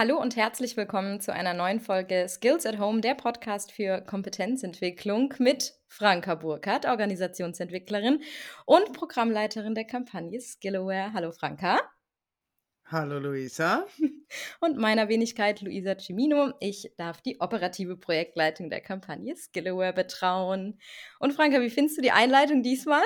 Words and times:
Hallo 0.00 0.18
und 0.18 0.34
herzlich 0.34 0.78
willkommen 0.78 1.20
zu 1.20 1.30
einer 1.30 1.52
neuen 1.52 1.78
Folge 1.78 2.26
Skills 2.26 2.64
at 2.64 2.78
Home, 2.78 3.02
der 3.02 3.14
Podcast 3.14 3.70
für 3.70 4.00
Kompetenzentwicklung 4.00 5.34
mit 5.38 5.74
Franka 5.88 6.36
Burkhardt, 6.36 6.86
Organisationsentwicklerin 6.86 8.22
und 8.64 8.94
Programmleiterin 8.94 9.74
der 9.74 9.84
Kampagne 9.84 10.40
Skillaware. 10.40 11.12
Hallo 11.12 11.32
Franka. 11.32 11.82
Hallo 12.86 13.18
Luisa. 13.18 13.86
Und 14.60 14.78
meiner 14.78 15.10
Wenigkeit 15.10 15.60
Luisa 15.60 15.98
Cimino. 15.98 16.54
Ich 16.60 16.92
darf 16.96 17.20
die 17.20 17.38
operative 17.38 17.98
Projektleitung 17.98 18.70
der 18.70 18.80
Kampagne 18.80 19.36
Skillaware 19.36 19.92
betrauen. 19.92 20.80
Und 21.18 21.34
Franka, 21.34 21.60
wie 21.60 21.68
findest 21.68 21.98
du 21.98 22.02
die 22.02 22.10
Einleitung 22.10 22.62
diesmal? 22.62 23.02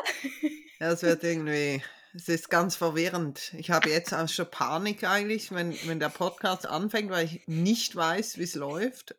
Ja, 0.79 0.92
es 0.92 1.03
wird 1.03 1.25
irgendwie 1.25 1.83
es 2.15 2.29
ist 2.29 2.49
ganz 2.49 2.77
verwirrend. 2.77 3.53
Ich 3.59 3.71
habe 3.71 3.91
jetzt 3.91 4.15
auch 4.15 4.29
schon 4.29 4.51
Panik 4.51 5.03
eigentlich, 5.05 5.51
wenn, 5.53 5.75
wenn 5.87 5.99
der 5.99 6.09
Podcast 6.09 6.67
anfängt, 6.67 7.11
weil 7.11 7.27
ich 7.27 7.43
nicht 7.47 7.95
weiß, 7.97 8.39
wie 8.39 8.45
es 8.45 8.55
läuft. 8.55 9.17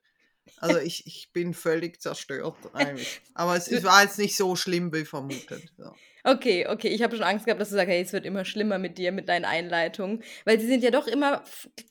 Also 0.60 0.80
ich, 0.80 1.06
ich 1.06 1.30
bin 1.34 1.54
völlig 1.54 2.02
zerstört 2.02 2.56
eigentlich. 2.74 3.22
Aber 3.34 3.58
es, 3.58 3.68
es 3.68 3.84
war 3.84 4.04
jetzt 4.04 4.18
nicht 4.18 4.38
so 4.38 4.56
schlimm 4.56 4.94
wie 4.94 5.04
vermutet. 5.04 5.64
Ja. 5.78 5.94
Okay, 6.24 6.68
okay. 6.68 6.88
Ich 6.88 7.04
habe 7.04 7.16
schon 7.16 7.26
Angst 7.26 7.46
gehabt, 7.46 7.60
dass 7.60 7.70
du 7.70 7.76
sagst, 7.76 7.90
hey, 7.90 8.02
es 8.02 8.14
wird 8.14 8.26
immer 8.26 8.46
schlimmer 8.46 8.80
mit 8.80 8.98
dir, 8.98 9.12
mit 9.12 9.28
deinen 9.28 9.46
Einleitungen. 9.46 10.24
Weil 10.46 10.60
sie 10.60 10.68
sind 10.68 10.82
ja 10.82 10.92
doch 10.92 11.08
immer 11.08 11.44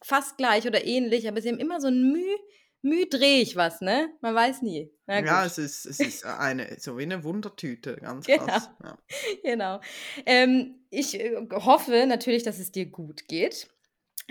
fast 0.03 0.39
gleich 0.39 0.67
oder 0.67 0.85
ähnlich, 0.85 1.29
aber 1.29 1.43
sie 1.43 1.51
haben 1.51 1.61
immer 1.61 1.81
so 1.81 1.89
ein 1.89 2.13
Mühe 2.13 2.37
Mühe 2.85 3.07
drehe 3.07 3.41
ich 3.41 3.57
was, 3.57 3.81
ne? 3.81 4.11
Man 4.21 4.35
weiß 4.35 4.61
nie. 4.61 4.93
ja, 5.07 5.47
es 5.47 5.57
ist, 5.57 5.87
es 5.87 6.01
ist 6.01 6.25
eine, 6.27 6.79
so 6.79 6.99
wie 6.99 7.05
eine 7.05 7.25
Wundertüte, 7.25 7.97
ganz 7.97 8.27
genau. 8.27 8.45
krass. 8.45 8.69
Ja. 8.83 8.99
Genau. 9.43 9.81
Ähm, 10.27 10.75
ich 10.91 11.19
äh, 11.19 11.35
hoffe 11.51 12.05
natürlich, 12.07 12.43
dass 12.43 12.59
es 12.59 12.73
dir 12.73 12.85
gut 12.85 13.27
geht. 13.27 13.69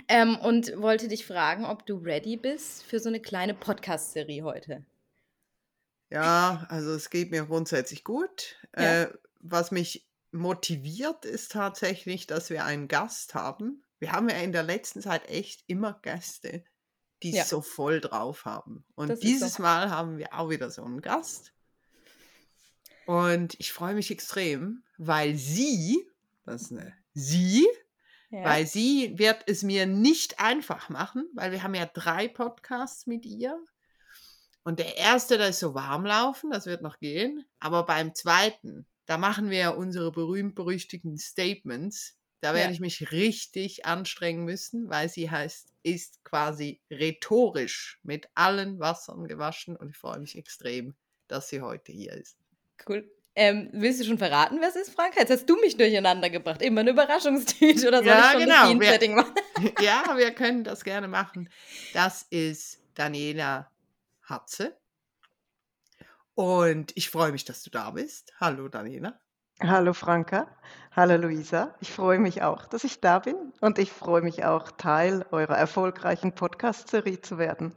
Ähm, 0.07 0.37
und 0.37 0.79
wollte 0.81 1.07
dich 1.07 1.25
fragen, 1.25 1.65
ob 1.65 1.85
du 1.85 1.97
ready 1.97 2.37
bist 2.37 2.83
für 2.83 2.99
so 2.99 3.09
eine 3.09 3.19
kleine 3.19 3.53
Podcast-Serie 3.53 4.43
heute. 4.43 4.85
Ja, 6.11 6.65
also 6.69 6.93
es 6.93 7.09
geht 7.09 7.31
mir 7.31 7.45
grundsätzlich 7.45 8.03
gut. 8.03 8.55
Ja. 8.77 9.03
Äh, 9.03 9.13
was 9.39 9.71
mich 9.71 10.07
motiviert, 10.31 11.25
ist 11.25 11.51
tatsächlich, 11.51 12.27
dass 12.27 12.51
wir 12.51 12.65
einen 12.65 12.87
Gast 12.87 13.33
haben. 13.33 13.83
Wir 13.99 14.11
haben 14.11 14.29
ja 14.29 14.37
in 14.37 14.51
der 14.51 14.63
letzten 14.63 15.01
Zeit 15.01 15.27
echt 15.27 15.63
immer 15.67 15.99
Gäste 16.03 16.63
die 17.23 17.31
ja. 17.31 17.45
so 17.45 17.61
voll 17.61 18.01
drauf 18.01 18.45
haben. 18.45 18.83
Und 18.95 19.09
das 19.09 19.19
dieses 19.19 19.59
Mal 19.59 19.89
haben 19.89 20.17
wir 20.17 20.33
auch 20.33 20.49
wieder 20.49 20.69
so 20.69 20.83
einen 20.83 21.01
Gast. 21.01 21.53
Und 23.05 23.55
ich 23.59 23.73
freue 23.73 23.95
mich 23.95 24.11
extrem, 24.11 24.83
weil 24.97 25.35
sie, 25.35 26.07
das 26.45 26.63
ist 26.63 26.71
eine 26.71 26.93
sie, 27.13 27.67
ja. 28.29 28.43
weil 28.43 28.65
sie 28.65 29.17
wird 29.17 29.43
es 29.47 29.63
mir 29.63 29.85
nicht 29.85 30.39
einfach 30.39 30.89
machen, 30.89 31.29
weil 31.33 31.51
wir 31.51 31.63
haben 31.63 31.75
ja 31.75 31.85
drei 31.85 32.27
Podcasts 32.27 33.07
mit 33.07 33.25
ihr. 33.25 33.57
Und 34.63 34.79
der 34.79 34.97
erste, 34.97 35.37
da 35.37 35.47
ist 35.47 35.59
so 35.59 35.73
warm 35.73 36.05
laufen, 36.05 36.49
das 36.49 36.65
wird 36.65 36.81
noch 36.81 36.99
gehen. 36.99 37.45
Aber 37.59 37.85
beim 37.85 38.15
zweiten, 38.15 38.85
da 39.05 39.17
machen 39.17 39.49
wir 39.49 39.77
unsere 39.77 40.11
berühmt-berüchtigten 40.11 41.17
Statements. 41.17 42.15
Da 42.43 42.53
werde 42.53 42.67
ja. 42.67 42.73
ich 42.73 42.81
mich 42.81 43.13
richtig 43.13 43.85
anstrengen 43.85 44.43
müssen, 44.43 44.89
weil 44.89 45.07
sie 45.07 45.31
heißt 45.31 45.73
ist 45.83 46.25
quasi 46.25 46.81
rhetorisch 46.91 48.01
mit 48.03 48.27
allen 48.35 48.79
Wassern 48.79 49.29
gewaschen 49.29 49.77
und 49.77 49.91
ich 49.91 49.97
freue 49.97 50.19
mich 50.19 50.37
extrem, 50.37 50.93
dass 51.29 51.47
sie 51.47 51.61
heute 51.61 51.93
hier 51.93 52.11
ist. 52.11 52.37
Cool. 52.85 53.09
Ähm, 53.35 53.69
willst 53.71 54.01
du 54.01 54.05
schon 54.05 54.17
verraten, 54.17 54.59
was 54.59 54.75
ist, 54.75 54.93
Frank? 54.93 55.13
Jetzt 55.17 55.31
hast 55.31 55.45
du 55.45 55.55
mich 55.55 55.77
durcheinander 55.77 56.29
gebracht. 56.29 56.61
Immer 56.61 56.81
eine 56.81 56.89
Überraschungstüte 56.91 57.87
oder 57.87 57.99
soll 57.99 58.07
ja, 58.07 58.25
ich 58.25 58.31
schon 58.31 58.41
genau. 58.41 58.73
das 58.73 58.89
Setting 58.89 59.15
machen? 59.15 59.33
ja, 59.81 60.03
wir 60.17 60.31
können 60.31 60.65
das 60.65 60.83
gerne 60.83 61.07
machen. 61.07 61.49
Das 61.93 62.23
ist 62.23 62.81
Daniela 62.93 63.71
Hatze. 64.23 64.77
Und 66.35 66.91
ich 66.95 67.09
freue 67.09 67.31
mich, 67.31 67.45
dass 67.45 67.63
du 67.63 67.69
da 67.69 67.91
bist. 67.91 68.33
Hallo, 68.41 68.67
Daniela. 68.67 69.22
Hallo 69.65 69.93
Franka, 69.93 70.45
hallo 70.91 71.15
Luisa. 71.15 71.73
Ich 71.79 71.89
freue 71.89 72.19
mich 72.19 72.41
auch, 72.41 72.65
dass 72.65 72.83
ich 72.83 72.99
da 72.99 73.19
bin 73.19 73.53
und 73.61 73.79
ich 73.79 73.93
freue 73.93 74.21
mich 74.21 74.43
auch, 74.43 74.71
Teil 74.71 75.25
eurer 75.31 75.57
erfolgreichen 75.57 76.35
Podcast-Serie 76.35 77.21
zu 77.21 77.37
werden. 77.37 77.73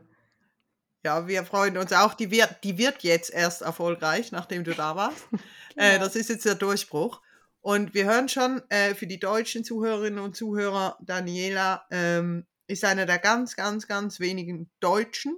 Ja, 1.05 1.29
wir 1.29 1.45
freuen 1.45 1.79
uns 1.79 1.93
auch. 1.93 2.15
Die 2.15 2.33
wird, 2.33 2.65
die 2.65 2.77
wird 2.77 3.05
jetzt 3.05 3.31
erst 3.31 3.63
erfolgreich, 3.63 4.33
nachdem 4.33 4.65
du 4.65 4.75
da 4.75 4.97
warst. 4.97 5.29
äh, 5.77 5.93
genau. 5.93 6.05
das 6.05 6.17
ist 6.17 6.29
jetzt 6.29 6.45
der 6.45 6.57
Durchbruch. 6.57 7.23
Und 7.61 7.95
wir 7.95 8.07
hören 8.07 8.29
schon 8.29 8.63
äh, 8.69 8.97
für 8.97 9.07
die 9.07 9.21
deutschen 9.21 9.63
Zuhörerinnen 9.63 10.19
und 10.19 10.35
Zuhörer, 10.35 10.99
Daniela 11.01 11.87
ähm, 11.93 12.49
ist 12.67 12.85
eine 12.85 13.07
der 13.07 13.21
ganz, 13.21 13.55
ganz, 13.55 13.87
ganz 13.87 14.19
wenigen 14.19 14.69
Deutschen, 14.81 15.37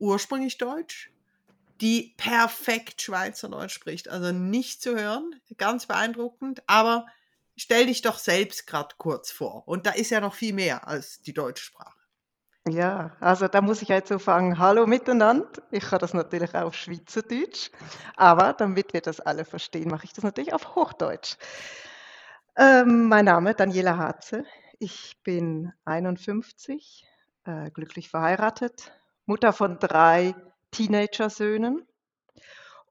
ursprünglich 0.00 0.58
deutsch, 0.58 1.13
die 1.80 2.14
perfekt 2.16 3.02
Schweizerdeutsch 3.02 3.72
spricht. 3.74 4.08
Also 4.08 4.32
nicht 4.32 4.82
zu 4.82 4.96
hören, 4.96 5.34
ganz 5.56 5.86
beeindruckend, 5.86 6.62
aber 6.66 7.06
stell 7.56 7.86
dich 7.86 8.02
doch 8.02 8.18
selbst 8.18 8.66
gerade 8.66 8.94
kurz 8.98 9.30
vor. 9.30 9.66
Und 9.66 9.86
da 9.86 9.90
ist 9.90 10.10
ja 10.10 10.20
noch 10.20 10.34
viel 10.34 10.52
mehr 10.52 10.86
als 10.86 11.20
die 11.22 11.34
deutsche 11.34 11.64
Sprache. 11.64 11.98
Ja, 12.66 13.14
also 13.20 13.46
da 13.46 13.60
muss 13.60 13.82
ich 13.82 13.88
jetzt 13.88 14.08
so 14.08 14.18
fangen, 14.18 14.58
hallo 14.58 14.86
miteinander. 14.86 15.62
Ich 15.70 15.84
kann 15.84 15.98
das 15.98 16.14
natürlich 16.14 16.54
auch 16.54 16.62
auf 16.62 16.74
Schweizerdeutsch, 16.74 17.70
aber 18.16 18.54
damit 18.54 18.94
wir 18.94 19.02
das 19.02 19.20
alle 19.20 19.44
verstehen, 19.44 19.90
mache 19.90 20.06
ich 20.06 20.14
das 20.14 20.24
natürlich 20.24 20.54
auf 20.54 20.74
Hochdeutsch. 20.74 21.36
Ähm, 22.56 23.08
mein 23.08 23.26
Name 23.26 23.50
ist 23.50 23.60
Daniela 23.60 23.98
Harze. 23.98 24.44
Ich 24.78 25.20
bin 25.22 25.74
51, 25.84 27.06
äh, 27.44 27.70
glücklich 27.70 28.08
verheiratet, 28.08 28.92
Mutter 29.26 29.52
von 29.52 29.78
drei 29.78 30.34
Teenager-Söhnen 30.74 31.86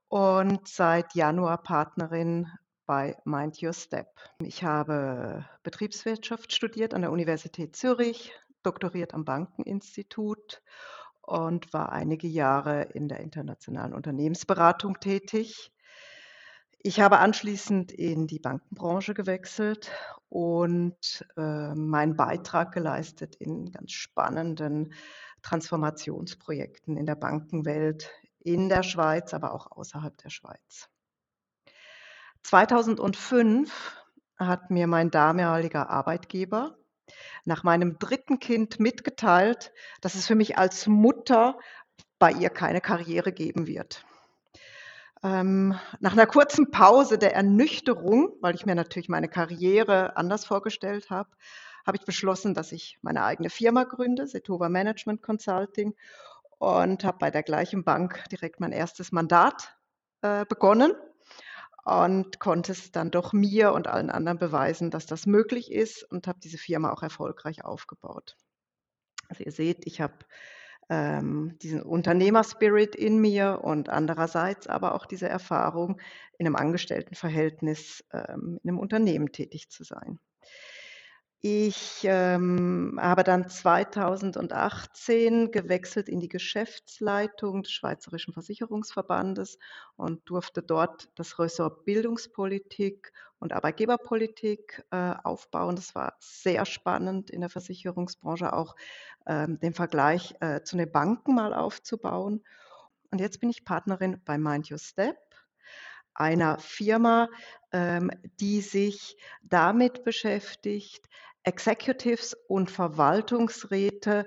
und 0.08 0.66
seit 0.66 1.14
Januar 1.14 1.62
Partnerin 1.62 2.46
bei 2.86 3.14
Mind 3.26 3.62
Your 3.62 3.74
Step. 3.74 4.08
Ich 4.40 4.64
habe 4.64 5.44
Betriebswirtschaft 5.62 6.54
studiert 6.54 6.94
an 6.94 7.02
der 7.02 7.12
Universität 7.12 7.76
Zürich, 7.76 8.32
doktoriert 8.62 9.12
am 9.12 9.26
Bankeninstitut 9.26 10.62
und 11.20 11.74
war 11.74 11.92
einige 11.92 12.26
Jahre 12.26 12.84
in 12.94 13.06
der 13.06 13.20
internationalen 13.20 13.92
Unternehmensberatung 13.92 14.98
tätig. 14.98 15.70
Ich 16.78 17.00
habe 17.00 17.18
anschließend 17.18 17.92
in 17.92 18.26
die 18.26 18.38
Bankenbranche 18.38 19.12
gewechselt 19.12 19.92
und 20.30 21.26
äh, 21.36 21.74
meinen 21.74 22.16
Beitrag 22.16 22.72
geleistet 22.72 23.34
in 23.36 23.70
ganz 23.70 23.92
spannenden 23.92 24.94
Transformationsprojekten 25.44 26.96
in 26.96 27.06
der 27.06 27.14
Bankenwelt 27.14 28.10
in 28.40 28.68
der 28.68 28.82
Schweiz, 28.82 29.32
aber 29.32 29.54
auch 29.54 29.70
außerhalb 29.70 30.16
der 30.18 30.30
Schweiz. 30.30 30.88
2005 32.42 33.96
hat 34.36 34.70
mir 34.70 34.86
mein 34.86 35.10
damaliger 35.10 35.88
Arbeitgeber 35.88 36.76
nach 37.44 37.62
meinem 37.62 37.98
dritten 37.98 38.38
Kind 38.38 38.80
mitgeteilt, 38.80 39.72
dass 40.00 40.14
es 40.14 40.26
für 40.26 40.34
mich 40.34 40.58
als 40.58 40.86
Mutter 40.86 41.58
bei 42.18 42.32
ihr 42.32 42.50
keine 42.50 42.80
Karriere 42.80 43.32
geben 43.32 43.66
wird. 43.66 44.04
Ähm, 45.22 45.78
nach 46.00 46.12
einer 46.12 46.26
kurzen 46.26 46.70
Pause 46.70 47.18
der 47.18 47.34
Ernüchterung, 47.34 48.34
weil 48.40 48.54
ich 48.54 48.66
mir 48.66 48.74
natürlich 48.74 49.08
meine 49.08 49.28
Karriere 49.28 50.16
anders 50.16 50.44
vorgestellt 50.44 51.10
habe, 51.10 51.30
habe 51.86 51.96
ich 51.98 52.04
beschlossen, 52.04 52.54
dass 52.54 52.72
ich 52.72 52.98
meine 53.02 53.24
eigene 53.24 53.50
Firma 53.50 53.84
gründe, 53.84 54.26
Setova 54.26 54.68
Management 54.68 55.22
Consulting, 55.22 55.94
und 56.58 57.04
habe 57.04 57.18
bei 57.18 57.30
der 57.30 57.42
gleichen 57.42 57.84
Bank 57.84 58.24
direkt 58.30 58.60
mein 58.60 58.72
erstes 58.72 59.12
Mandat 59.12 59.76
äh, 60.22 60.46
begonnen 60.46 60.92
und 61.84 62.40
konnte 62.40 62.72
es 62.72 62.92
dann 62.92 63.10
doch 63.10 63.32
mir 63.32 63.72
und 63.72 63.86
allen 63.86 64.10
anderen 64.10 64.38
beweisen, 64.38 64.90
dass 64.90 65.06
das 65.06 65.26
möglich 65.26 65.70
ist 65.70 66.02
und 66.04 66.26
habe 66.26 66.40
diese 66.42 66.56
Firma 66.58 66.90
auch 66.92 67.02
erfolgreich 67.02 67.64
aufgebaut. 67.64 68.36
Also 69.28 69.44
ihr 69.44 69.52
seht, 69.52 69.86
ich 69.86 70.00
habe 70.00 70.14
ähm, 70.88 71.58
diesen 71.62 71.82
Unternehmerspirit 71.82 72.94
in 72.94 73.18
mir 73.18 73.60
und 73.62 73.88
andererseits 73.88 74.66
aber 74.66 74.94
auch 74.94 75.06
diese 75.06 75.28
Erfahrung, 75.28 76.00
in 76.38 76.46
einem 76.46 76.56
Angestelltenverhältnis 76.56 78.04
ähm, 78.12 78.58
in 78.62 78.70
einem 78.70 78.78
Unternehmen 78.78 79.32
tätig 79.32 79.70
zu 79.70 79.84
sein. 79.84 80.18
Ich 81.46 82.00
ähm, 82.04 82.98
habe 82.98 83.22
dann 83.22 83.50
2018 83.50 85.50
gewechselt 85.50 86.08
in 86.08 86.18
die 86.18 86.30
Geschäftsleitung 86.30 87.64
des 87.64 87.72
Schweizerischen 87.72 88.32
Versicherungsverbandes 88.32 89.58
und 89.96 90.22
durfte 90.24 90.62
dort 90.62 91.10
das 91.16 91.38
Ressort 91.38 91.84
Bildungspolitik 91.84 93.12
und 93.40 93.52
Arbeitgeberpolitik 93.52 94.86
äh, 94.90 95.12
aufbauen. 95.22 95.76
Das 95.76 95.94
war 95.94 96.16
sehr 96.18 96.64
spannend 96.64 97.28
in 97.28 97.42
der 97.42 97.50
Versicherungsbranche 97.50 98.54
auch 98.54 98.74
ähm, 99.26 99.60
den 99.60 99.74
Vergleich 99.74 100.34
äh, 100.40 100.62
zu 100.62 100.78
den 100.78 100.90
Banken 100.90 101.34
mal 101.34 101.52
aufzubauen. 101.52 102.42
Und 103.10 103.20
jetzt 103.20 103.40
bin 103.40 103.50
ich 103.50 103.66
Partnerin 103.66 104.18
bei 104.24 104.38
Mind 104.38 104.70
Your 104.70 104.78
Step 104.78 105.18
einer 106.14 106.58
Firma, 106.58 107.28
ähm, 107.72 108.10
die 108.40 108.60
sich 108.60 109.16
damit 109.42 110.04
beschäftigt, 110.04 111.08
Executives 111.42 112.34
und 112.48 112.70
Verwaltungsräte 112.70 114.26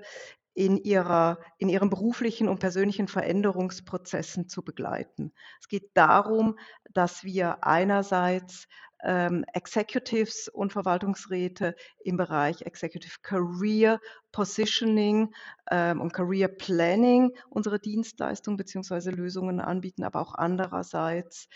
in, 0.58 0.76
ihrer, 0.76 1.38
in 1.58 1.68
ihren 1.68 1.88
beruflichen 1.88 2.48
und 2.48 2.58
persönlichen 2.58 3.06
Veränderungsprozessen 3.06 4.48
zu 4.48 4.64
begleiten. 4.64 5.32
Es 5.60 5.68
geht 5.68 5.96
darum, 5.96 6.58
dass 6.92 7.22
wir 7.22 7.62
einerseits 7.64 8.66
ähm, 9.04 9.44
Executives 9.52 10.48
und 10.48 10.72
Verwaltungsräte 10.72 11.76
im 12.02 12.16
Bereich 12.16 12.62
Executive 12.62 13.18
Career 13.22 14.00
Positioning 14.32 15.32
ähm, 15.70 16.00
und 16.00 16.12
Career 16.12 16.48
Planning 16.48 17.30
unsere 17.50 17.78
Dienstleistungen 17.78 18.56
bzw. 18.56 19.10
Lösungen 19.10 19.60
anbieten, 19.60 20.02
aber 20.02 20.20
auch 20.20 20.34
andererseits 20.34 21.46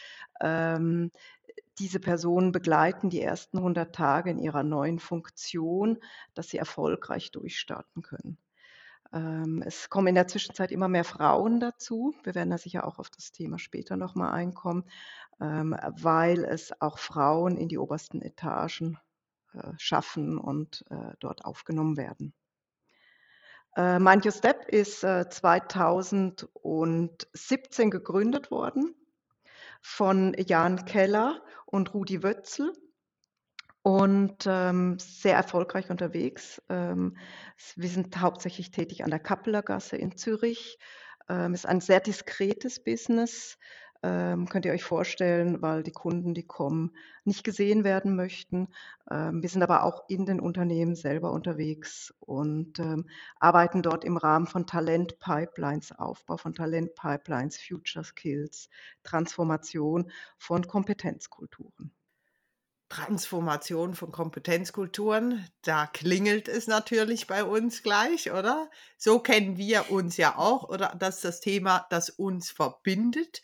ähm, 0.40 1.10
diese 1.80 1.98
Personen 1.98 2.52
begleiten 2.52 3.10
die 3.10 3.20
ersten 3.20 3.58
100 3.58 3.92
Tage 3.92 4.30
in 4.30 4.38
ihrer 4.38 4.62
neuen 4.62 5.00
Funktion, 5.00 5.98
dass 6.34 6.50
sie 6.50 6.58
erfolgreich 6.58 7.32
durchstarten 7.32 8.02
können. 8.02 8.38
Ähm, 9.12 9.62
es 9.64 9.88
kommen 9.90 10.08
in 10.08 10.14
der 10.14 10.28
Zwischenzeit 10.28 10.72
immer 10.72 10.88
mehr 10.88 11.04
Frauen 11.04 11.60
dazu. 11.60 12.14
Wir 12.22 12.34
werden 12.34 12.48
da 12.50 12.58
sicher 12.58 12.86
auch 12.86 12.98
auf 12.98 13.08
das 13.10 13.32
Thema 13.32 13.58
später 13.58 13.96
nochmal 13.96 14.32
einkommen, 14.32 14.84
ähm, 15.40 15.76
weil 15.98 16.44
es 16.44 16.72
auch 16.80 16.98
Frauen 16.98 17.56
in 17.56 17.68
die 17.68 17.78
obersten 17.78 18.20
Etagen 18.22 18.98
äh, 19.54 19.72
schaffen 19.76 20.38
und 20.38 20.84
äh, 20.90 21.12
dort 21.20 21.44
aufgenommen 21.44 21.98
werden. 21.98 22.32
Äh, 23.76 23.98
Mind 23.98 24.24
Your 24.24 24.32
Step 24.32 24.66
ist 24.68 25.00
2017 25.00 27.90
gegründet 27.90 28.50
worden 28.50 28.94
von 29.80 30.34
Jan 30.38 30.84
Keller 30.84 31.42
und 31.66 31.94
Rudi 31.94 32.22
Wötzel 32.22 32.72
und 33.82 34.44
ähm, 34.46 34.98
sehr 34.98 35.36
erfolgreich 35.36 35.90
unterwegs. 35.90 36.62
Ähm, 36.68 37.16
wir 37.76 37.88
sind 37.88 38.20
hauptsächlich 38.20 38.70
tätig 38.70 39.04
an 39.04 39.10
der 39.10 39.18
Kappeler 39.18 39.62
Gasse 39.62 39.96
in 39.96 40.16
Zürich. 40.16 40.78
Ähm, 41.28 41.54
ist 41.54 41.66
ein 41.66 41.80
sehr 41.80 42.00
diskretes 42.00 42.82
Business. 42.82 43.58
Ähm, 44.04 44.48
könnt 44.48 44.64
ihr 44.64 44.72
euch 44.72 44.82
vorstellen, 44.82 45.62
weil 45.62 45.84
die 45.84 45.92
Kunden, 45.92 46.34
die 46.34 46.44
kommen, 46.44 46.90
nicht 47.24 47.44
gesehen 47.44 47.84
werden 47.84 48.16
möchten. 48.16 48.68
Ähm, 49.08 49.42
wir 49.42 49.48
sind 49.48 49.62
aber 49.62 49.84
auch 49.84 50.08
in 50.08 50.26
den 50.26 50.40
Unternehmen 50.40 50.96
selber 50.96 51.32
unterwegs 51.32 52.12
und 52.18 52.80
ähm, 52.80 53.08
arbeiten 53.38 53.80
dort 53.82 54.04
im 54.04 54.16
Rahmen 54.16 54.46
von 54.48 54.66
Talent-Pipelines, 54.66 55.92
Aufbau 55.92 56.36
von 56.36 56.52
Talent-Pipelines, 56.52 57.58
Future 57.60 58.04
Skills, 58.04 58.68
Transformation 59.04 60.10
von 60.36 60.66
Kompetenzkulturen. 60.66 61.92
Transformation 62.92 63.94
von 63.94 64.12
Kompetenzkulturen, 64.12 65.48
da 65.62 65.86
klingelt 65.86 66.46
es 66.46 66.66
natürlich 66.66 67.26
bei 67.26 67.42
uns 67.42 67.82
gleich, 67.82 68.32
oder? 68.32 68.70
So 68.98 69.18
kennen 69.18 69.56
wir 69.56 69.90
uns 69.90 70.18
ja 70.18 70.36
auch, 70.36 70.68
oder 70.68 70.94
das 70.98 71.16
ist 71.16 71.24
das 71.24 71.40
Thema, 71.40 71.86
das 71.88 72.10
uns 72.10 72.50
verbindet. 72.50 73.40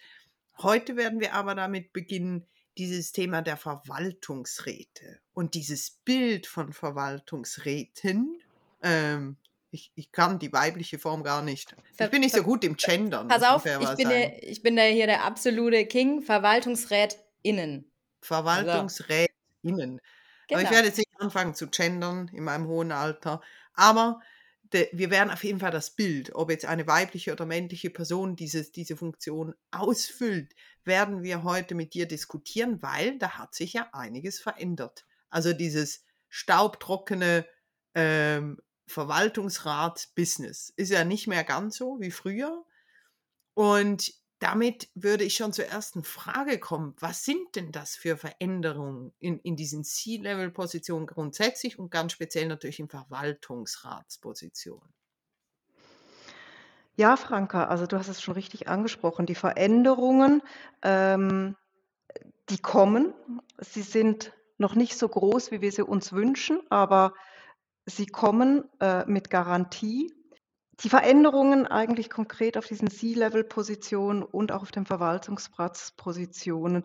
Heute 0.59 0.97
werden 0.97 1.21
wir 1.21 1.33
aber 1.33 1.55
damit 1.55 1.95
beginnen, 1.95 2.47
dieses 2.77 3.13
Thema 3.13 3.41
der 3.41 3.57
Verwaltungsräte 3.57 5.19
und 5.33 5.55
dieses 5.55 5.93
Bild 6.05 6.47
von 6.47 6.75
Verwaltungsräten. 6.75 8.41
Ähm, 8.83 9.37
ich, 9.71 9.93
ich, 9.95 10.13
kann 10.13 10.39
die 10.39 10.53
weibliche 10.53 10.99
Form 10.99 11.23
gar 11.23 11.43
nicht. 11.43 11.75
Ich 11.99 12.11
bin 12.11 12.21
nicht 12.21 12.35
so 12.35 12.43
gut 12.43 12.65
im 12.65 12.77
Gendern. 12.77 13.29
Pass 13.29 13.43
auf, 13.43 13.65
ich 13.65 13.97
bin, 13.97 14.09
der, 14.11 14.43
ich 14.47 14.63
bin 14.63 14.77
der 14.77 14.91
hier 14.91 15.07
der 15.07 15.25
absolute 15.25 15.87
King, 15.87 16.21
Verwaltungsrätinnen. 16.23 17.91
Verwaltungsräte 18.21 19.28
innen. 19.63 20.01
Genau. 20.49 20.61
Aber 20.61 20.63
ich 20.63 20.69
genau. 20.69 20.71
werde 20.73 20.89
jetzt 20.89 20.99
nicht 20.99 21.21
anfangen 21.21 21.55
zu 21.55 21.69
gendern 21.69 22.29
in 22.33 22.45
meinem 22.45 22.67
hohen 22.67 22.93
Alter. 22.93 23.41
Aber 23.75 24.21
de, 24.73 24.89
wir 24.93 25.11
werden 25.11 25.31
auf 25.31 25.45
jeden 25.45 25.61
Fall 25.61 25.71
das 25.71 25.95
Bild, 25.95 26.35
ob 26.35 26.51
jetzt 26.51 26.65
eine 26.65 26.87
weibliche 26.87 27.33
oder 27.33 27.47
männliche 27.47 27.91
Person 27.91 28.37
dieses, 28.37 28.73
diese 28.73 28.97
Funktion 28.97 29.55
ausfüllt, 29.71 30.55
werden 30.85 31.23
wir 31.23 31.43
heute 31.43 31.75
mit 31.75 31.95
dir 31.95 32.07
diskutieren, 32.07 32.83
weil 32.83 33.19
da 33.19 33.39
hat 33.39 33.55
sich 33.55 33.75
ja 33.75 33.89
einiges 33.93 34.41
verändert. 34.41 35.07
Also 35.31 35.53
dieses 35.53 36.05
staubtrockene 36.29 37.47
ähm, 37.95 38.59
Verwaltungsrat-Business 38.87 40.73
ist 40.77 40.91
ja 40.91 41.05
nicht 41.05 41.27
mehr 41.27 41.45
ganz 41.45 41.77
so 41.77 41.99
wie 42.01 42.11
früher. 42.11 42.65
Und 43.55 44.13
damit 44.39 44.89
würde 44.95 45.25
ich 45.25 45.35
schon 45.35 45.53
zur 45.53 45.67
ersten 45.67 46.05
Frage 46.05 46.61
kommen. 46.61 46.95
Was 47.01 47.25
sind 47.25 47.57
denn 47.57 47.73
das 47.73 47.97
für 47.97 48.17
Veränderungen 48.17 49.13
in, 49.19 49.41
in 49.41 49.57
diesen 49.57 49.85
C-Level-Positionen 49.85 51.07
grundsätzlich 51.07 51.79
und 51.79 51.91
ganz 51.91 52.13
speziell 52.13 52.47
natürlich 52.47 52.79
in 52.79 52.89
Verwaltungsratspositionen? 52.89 54.95
Ja, 56.97 57.17
Franka, 57.17 57.67
also 57.67 57.87
du 57.87 57.97
hast 57.97 58.09
es 58.09 58.21
schon 58.21 58.35
richtig 58.35 58.69
angesprochen. 58.69 59.27
Die 59.27 59.37
Veränderungen, 59.37 60.43
ähm, 60.83 61.57
die 62.49 62.59
kommen. 62.59 63.15
Sie 63.59 63.83
sind 63.83 64.33
noch 64.57 64.75
nicht 64.75 64.99
so 64.99 65.09
groß, 65.09 65.53
wie 65.53 65.61
wir 65.61 65.71
sie 65.71 65.85
uns 65.85 66.13
wünschen, 66.13 66.61
aber 66.71 67.15
sie 67.87 68.07
kommen 68.07 68.65
äh, 68.81 69.05
mit 69.07 69.31
Garantie. 69.31 70.13
Die 70.85 70.89
Veränderungen 70.89 71.67
eigentlich 71.67 72.09
konkret 72.09 72.57
auf 72.57 72.67
diesen 72.67 72.89
C-Level-Positionen 72.89 74.23
und 74.23 74.53
auch 74.53 74.63
auf 74.63 74.71
den 74.71 74.87
Verwaltungsplatzpositionen, 74.87 76.85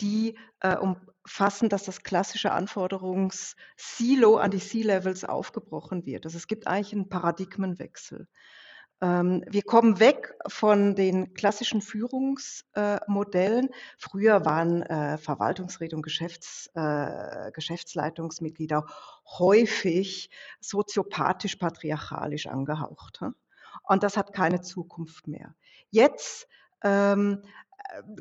die 0.00 0.36
äh, 0.60 0.76
umfassen, 0.76 1.68
dass 1.68 1.84
das 1.84 2.02
klassische 2.02 2.52
Anforderungssilo 2.52 4.36
an 4.36 4.50
die 4.50 4.58
C-Levels 4.58 5.24
aufgebrochen 5.24 6.04
wird. 6.04 6.26
Also 6.26 6.36
es 6.36 6.48
gibt 6.48 6.66
eigentlich 6.66 6.92
einen 6.92 7.08
Paradigmenwechsel. 7.08 8.26
Ähm, 9.00 9.44
wir 9.48 9.62
kommen 9.62 10.00
weg 10.00 10.34
von 10.48 10.96
den 10.96 11.32
klassischen 11.34 11.80
Führungsmodellen. 11.80 13.68
Früher 13.96 14.44
waren 14.44 14.82
äh, 14.82 15.18
Verwaltungsräte 15.18 15.94
und 15.94 16.02
Geschäfts, 16.02 16.68
äh, 16.74 17.52
Geschäftsleitungsmitglieder 17.52 18.86
häufig 19.38 20.30
soziopathisch-patriarchalisch 20.60 22.48
angehaucht. 22.48 23.20
Und 23.84 24.02
das 24.02 24.16
hat 24.16 24.32
keine 24.32 24.62
Zukunft 24.62 25.28
mehr. 25.28 25.54
Jetzt 25.90 26.48
ähm, 26.82 27.42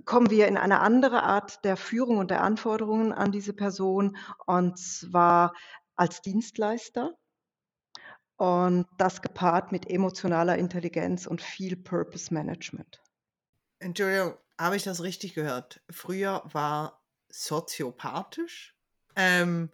kommen 0.06 0.30
wir 0.30 0.48
in 0.48 0.58
eine 0.58 0.80
andere 0.80 1.24
Art 1.24 1.66
der 1.66 1.76
Führung 1.76 2.18
und 2.18 2.32
der 2.32 2.44
Anforderungen 2.44 3.14
an 3.14 3.32
diese 3.32 3.54
Person, 3.54 4.16
und 4.46 4.78
zwar 4.78 5.54
als 5.96 6.22
Dienstleister 6.22 7.18
und 8.38 8.86
das 8.98 9.22
gepaart 9.22 9.72
mit 9.72 9.90
emotionaler 9.90 10.58
Intelligenz 10.58 11.28
und 11.28 11.42
viel 11.42 11.76
Purpose 11.76 12.34
Management. 12.34 13.02
Entschuldigung, 13.80 14.36
habe 14.60 14.76
ich 14.76 14.84
das 14.84 15.04
richtig 15.04 15.34
gehört? 15.34 15.82
Früher 15.90 16.44
war 16.52 17.04
soziopathisch? 17.30 18.76
Ähm, 19.16 19.72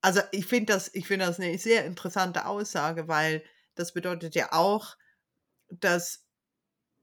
also 0.00 0.20
ich 0.32 0.46
finde 0.46 0.72
das, 0.72 0.88
find 0.88 1.22
das 1.22 1.40
eine 1.40 1.56
sehr 1.58 1.84
interessante 1.84 2.46
Aussage, 2.46 3.08
weil 3.08 3.42
das 3.74 3.92
bedeutet 3.92 4.34
ja 4.34 4.52
auch, 4.52 4.96
dass 5.68 6.25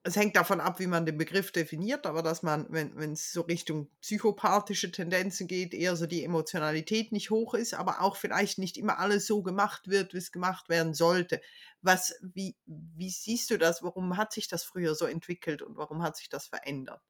es 0.06 0.18
hängt 0.18 0.36
davon 0.36 0.60
ab, 0.60 0.80
wie 0.80 0.88
man 0.88 1.06
den 1.06 1.18
Begriff 1.18 1.54
definiert, 1.54 2.06
aber 2.06 2.22
dass 2.22 2.44
man, 2.44 2.66
wenn 2.70 3.14
es 3.14 3.32
so 3.32 3.42
Richtung 3.42 3.90
psychopathische 4.02 4.92
Tendenzen 4.92 5.48
geht, 5.48 5.74
eher 5.74 5.96
so 5.96 6.06
die 6.06 6.26
Emotionalität 6.26 7.14
nicht 7.14 7.30
hoch 7.30 7.54
ist, 7.54 7.74
aber 7.74 8.02
auch 8.02 8.18
vielleicht 8.18 8.58
nicht 8.58 8.78
immer 8.78 9.00
alles 9.00 9.26
so 9.26 9.42
gemacht 9.42 9.88
wird, 9.88 10.14
wie 10.14 10.18
es 10.18 10.34
gemacht 10.34 10.68
werden 10.68 10.94
sollte. 10.94 11.42
Was, 11.82 12.16
wie, 12.22 12.58
wie 12.66 13.10
siehst 13.10 13.50
du 13.50 13.58
das? 13.58 13.82
Warum 13.82 14.18
hat 14.18 14.34
sich 14.34 14.50
das 14.50 14.66
früher 14.66 14.94
so 14.94 15.06
entwickelt 15.06 15.62
und 15.62 15.78
warum 15.78 16.04
hat 16.04 16.18
sich 16.18 16.28
das 16.28 16.48
verändert? 16.48 17.02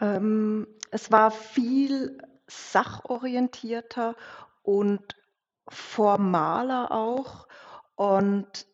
Ähm, 0.00 0.66
es 0.90 1.12
war 1.12 1.30
viel 1.30 2.18
sachorientierter 2.48 4.16
und 4.62 5.16
formaler 5.68 6.90
auch. 6.90 7.46
Und 7.94 8.66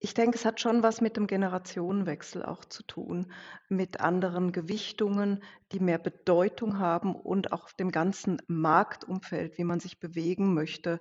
ich 0.00 0.14
denke, 0.14 0.36
es 0.36 0.44
hat 0.44 0.60
schon 0.60 0.82
was 0.82 1.00
mit 1.00 1.16
dem 1.16 1.26
Generationenwechsel 1.26 2.44
auch 2.44 2.64
zu 2.64 2.84
tun, 2.84 3.32
mit 3.68 4.00
anderen 4.00 4.52
Gewichtungen, 4.52 5.42
die 5.72 5.80
mehr 5.80 5.98
Bedeutung 5.98 6.78
haben 6.78 7.16
und 7.16 7.52
auch 7.52 7.72
dem 7.72 7.90
ganzen 7.90 8.40
Marktumfeld, 8.46 9.58
wie 9.58 9.64
man 9.64 9.80
sich 9.80 9.98
bewegen 9.98 10.54
möchte, 10.54 11.00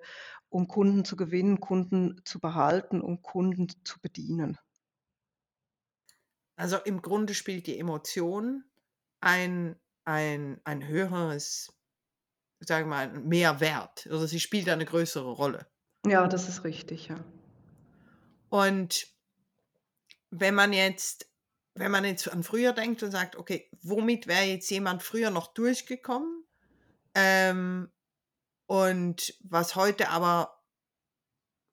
um 0.49 0.67
Kunden 0.67 1.05
zu 1.05 1.15
gewinnen, 1.15 1.59
Kunden 1.59 2.21
zu 2.25 2.39
behalten 2.39 3.01
und 3.01 3.21
Kunden 3.21 3.67
zu 3.83 3.99
bedienen. 4.01 4.57
Also 6.55 6.77
im 6.77 7.03
Grunde 7.03 7.35
spielt 7.35 7.67
die 7.67 7.77
Emotion 7.77 8.63
ein, 9.21 9.75
ein, 10.05 10.59
ein 10.63 10.87
höheres, 10.87 11.71
sagen 12.61 12.89
wir 12.89 12.95
mal, 12.95 13.19
Mehrwert. 13.19 14.07
Also 14.09 14.25
sie 14.25 14.39
spielt 14.39 14.67
eine 14.69 14.85
größere 14.85 15.29
Rolle. 15.29 15.67
Ja, 16.07 16.27
das 16.27 16.49
ist 16.49 16.63
richtig, 16.63 17.09
ja. 17.09 17.23
Und 18.49 19.07
wenn 20.29 20.55
man 20.55 20.73
jetzt, 20.73 21.27
wenn 21.75 21.91
man 21.91 22.05
jetzt 22.05 22.31
an 22.31 22.43
früher 22.43 22.73
denkt 22.73 23.03
und 23.03 23.11
sagt, 23.11 23.35
okay, 23.35 23.69
womit 23.81 24.27
wäre 24.27 24.43
jetzt 24.43 24.69
jemand 24.69 25.03
früher 25.03 25.29
noch 25.29 25.53
durchgekommen? 25.53 26.43
Ähm, 27.15 27.91
und 28.67 29.33
was 29.41 29.75
heute 29.75 30.09
aber 30.09 30.61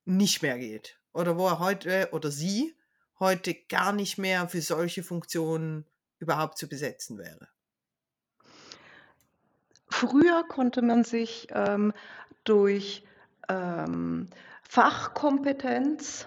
nicht 0.05 0.43
mehr 0.43 0.59
geht. 0.59 0.99
Oder 1.13 1.37
wo 1.37 1.47
er 1.47 1.59
heute 1.59 2.09
oder 2.13 2.31
sie 2.31 2.77
heute 3.19 3.55
gar 3.55 3.93
nicht 3.93 4.19
mehr 4.19 4.49
für 4.49 4.61
solche 4.61 5.03
Funktionen 5.03 5.87
überhaupt 6.19 6.59
zu 6.59 6.69
besetzen 6.69 7.19
wäre. 7.19 7.49
Früher 9.89 10.45
konnte 10.49 10.83
man 10.83 11.05
sich 11.05 11.47
ähm, 11.51 11.93
durch 12.43 13.05
ähm, 13.49 14.29
Fachkompetenz, 14.63 16.27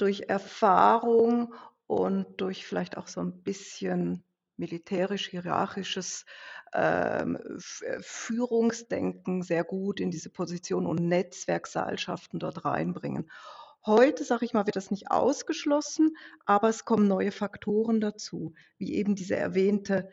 durch 0.00 0.24
Erfahrung 0.28 1.54
und 1.86 2.40
durch 2.40 2.66
vielleicht 2.66 2.96
auch 2.96 3.08
so 3.08 3.20
ein 3.20 3.42
bisschen 3.42 4.24
militärisch-hierarchisches 4.56 6.24
ähm, 6.72 7.36
äh, 7.36 7.98
Führungsdenken 8.00 9.42
sehr 9.42 9.64
gut 9.64 10.00
in 10.00 10.10
diese 10.10 10.30
Position 10.30 10.86
und 10.86 11.00
Netzwerkseilschaften 11.00 12.38
dort 12.38 12.64
reinbringen. 12.64 13.30
Heute, 13.84 14.24
sage 14.24 14.44
ich 14.44 14.52
mal, 14.52 14.66
wird 14.66 14.76
das 14.76 14.90
nicht 14.90 15.10
ausgeschlossen, 15.10 16.16
aber 16.44 16.68
es 16.68 16.84
kommen 16.84 17.08
neue 17.08 17.32
Faktoren 17.32 18.00
dazu, 18.00 18.52
wie 18.76 18.94
eben 18.94 19.14
diese 19.14 19.36
erwähnte 19.36 20.10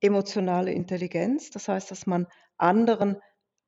emotionale 0.00 0.72
Intelligenz. 0.72 1.50
Das 1.50 1.68
heißt, 1.68 1.90
dass 1.90 2.06
man 2.06 2.26
anderen 2.56 3.18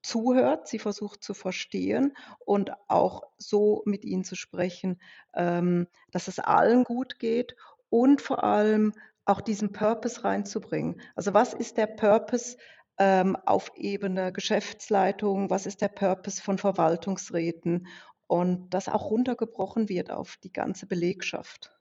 zuhört, 0.05 0.69
sie 0.69 0.79
versucht 0.79 1.23
zu 1.25 1.35
verstehen 1.35 2.17
und 2.45 2.73
auch 2.89 3.23
so 3.39 3.83
mit 3.87 4.05
ihnen 4.05 4.25
zu 4.25 4.37
sprechen, 4.37 5.01
ähm, 5.35 5.89
dass 6.13 6.29
es 6.29 6.39
allen 6.39 6.85
gut 6.85 7.19
geht 7.19 7.57
und 7.89 8.21
vor 8.21 8.45
allem 8.45 8.93
auch 9.25 9.41
diesen 9.41 9.73
Purpose 9.73 10.23
reinzubringen. 10.23 11.01
Also 11.15 11.33
was 11.33 11.55
ist 11.55 11.79
der 11.79 11.87
Purpose 11.87 12.59
ähm, 12.99 13.37
auf 13.47 13.73
Ebene 13.77 14.33
Geschäftsleitung? 14.33 15.49
Was 15.49 15.67
ist 15.67 15.81
der 15.81 15.89
Purpose 15.89 16.43
von 16.43 16.59
Verwaltungsräten? 16.59 17.87
Und 18.27 18.71
das 18.71 18.89
auch 18.89 19.11
runtergebrochen 19.11 19.89
wird 19.89 20.11
auf 20.11 20.37
die 20.43 20.53
ganze 20.53 20.87
Belegschaft. 20.87 21.75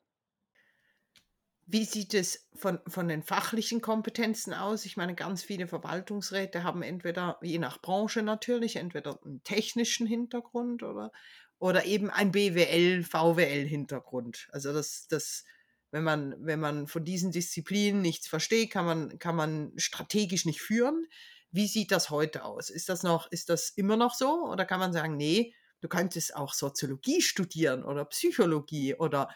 Wie 1.66 1.86
sieht 1.86 2.14
es 2.14 2.50
von, 2.56 2.80
von 2.88 3.08
den 3.08 3.24
fachlichen 3.24 3.82
Kompetenzen 3.82 4.54
aus? 4.54 4.86
Ich 4.86 4.98
meine, 4.98 5.16
ganz 5.16 5.44
viele 5.44 5.68
Verwaltungsräte 5.68 6.64
haben 6.64 6.84
entweder, 6.84 7.40
je 7.42 7.58
nach 7.58 7.82
Branche 7.82 8.22
natürlich, 8.22 8.76
entweder 8.76 9.20
einen 9.24 9.44
technischen 9.44 10.06
Hintergrund 10.06 10.84
oder, 10.84 11.12
oder 11.60 11.86
eben 11.86 12.10
ein 12.10 12.32
BWL, 12.32 13.04
VWL-Hintergrund. 13.04 14.50
Also 14.52 14.74
das, 14.74 15.08
das, 15.08 15.46
wenn 15.92 16.04
man, 16.04 16.36
wenn 16.40 16.60
man 16.60 16.88
von 16.88 17.06
diesen 17.06 17.32
Disziplinen 17.32 18.02
nichts 18.02 18.28
versteht, 18.28 18.72
kann 18.72 18.86
man, 18.86 19.20
kann 19.20 19.36
man 19.36 19.72
strategisch 19.78 20.46
nicht 20.46 20.62
führen. 20.62 21.08
Wie 21.52 21.68
sieht 21.68 21.92
das 21.92 22.10
heute 22.10 22.44
aus? 22.44 22.70
Ist 22.70 22.90
das 22.90 23.04
noch, 23.04 23.32
ist 23.32 23.50
das 23.50 23.70
immer 23.70 23.96
noch 23.96 24.16
so? 24.16 24.50
Oder 24.50 24.66
kann 24.66 24.82
man 24.82 24.92
sagen, 24.92 25.16
nee, 25.16 25.54
du 25.80 25.88
könntest 25.88 26.36
auch 26.36 26.54
Soziologie 26.54 27.22
studieren 27.22 27.84
oder 27.84 28.06
Psychologie 28.06 28.96
oder 28.96 29.30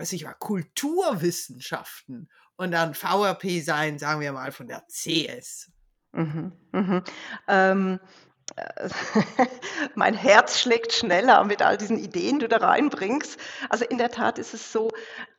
weiß 0.00 0.14
ich 0.14 0.24
mal, 0.24 0.32
Kulturwissenschaften 0.34 2.30
und 2.56 2.70
dann 2.70 2.94
VRP 2.94 3.62
sein, 3.62 3.98
sagen 3.98 4.20
wir 4.22 4.32
mal, 4.32 4.50
von 4.50 4.66
der 4.66 4.82
CS. 4.88 5.70
Mhm, 6.12 6.52
mhm. 6.72 7.04
Ähm, 7.46 8.00
äh, 8.56 8.88
mein 9.94 10.14
Herz 10.14 10.58
schlägt 10.58 10.94
schneller 10.94 11.44
mit 11.44 11.60
all 11.60 11.76
diesen 11.76 11.98
Ideen, 11.98 12.38
die 12.38 12.48
du 12.48 12.48
da 12.48 12.66
reinbringst. 12.66 13.38
Also 13.68 13.84
in 13.84 13.98
der 13.98 14.10
Tat 14.10 14.38
ist 14.38 14.54
es 14.54 14.72
so, 14.72 14.88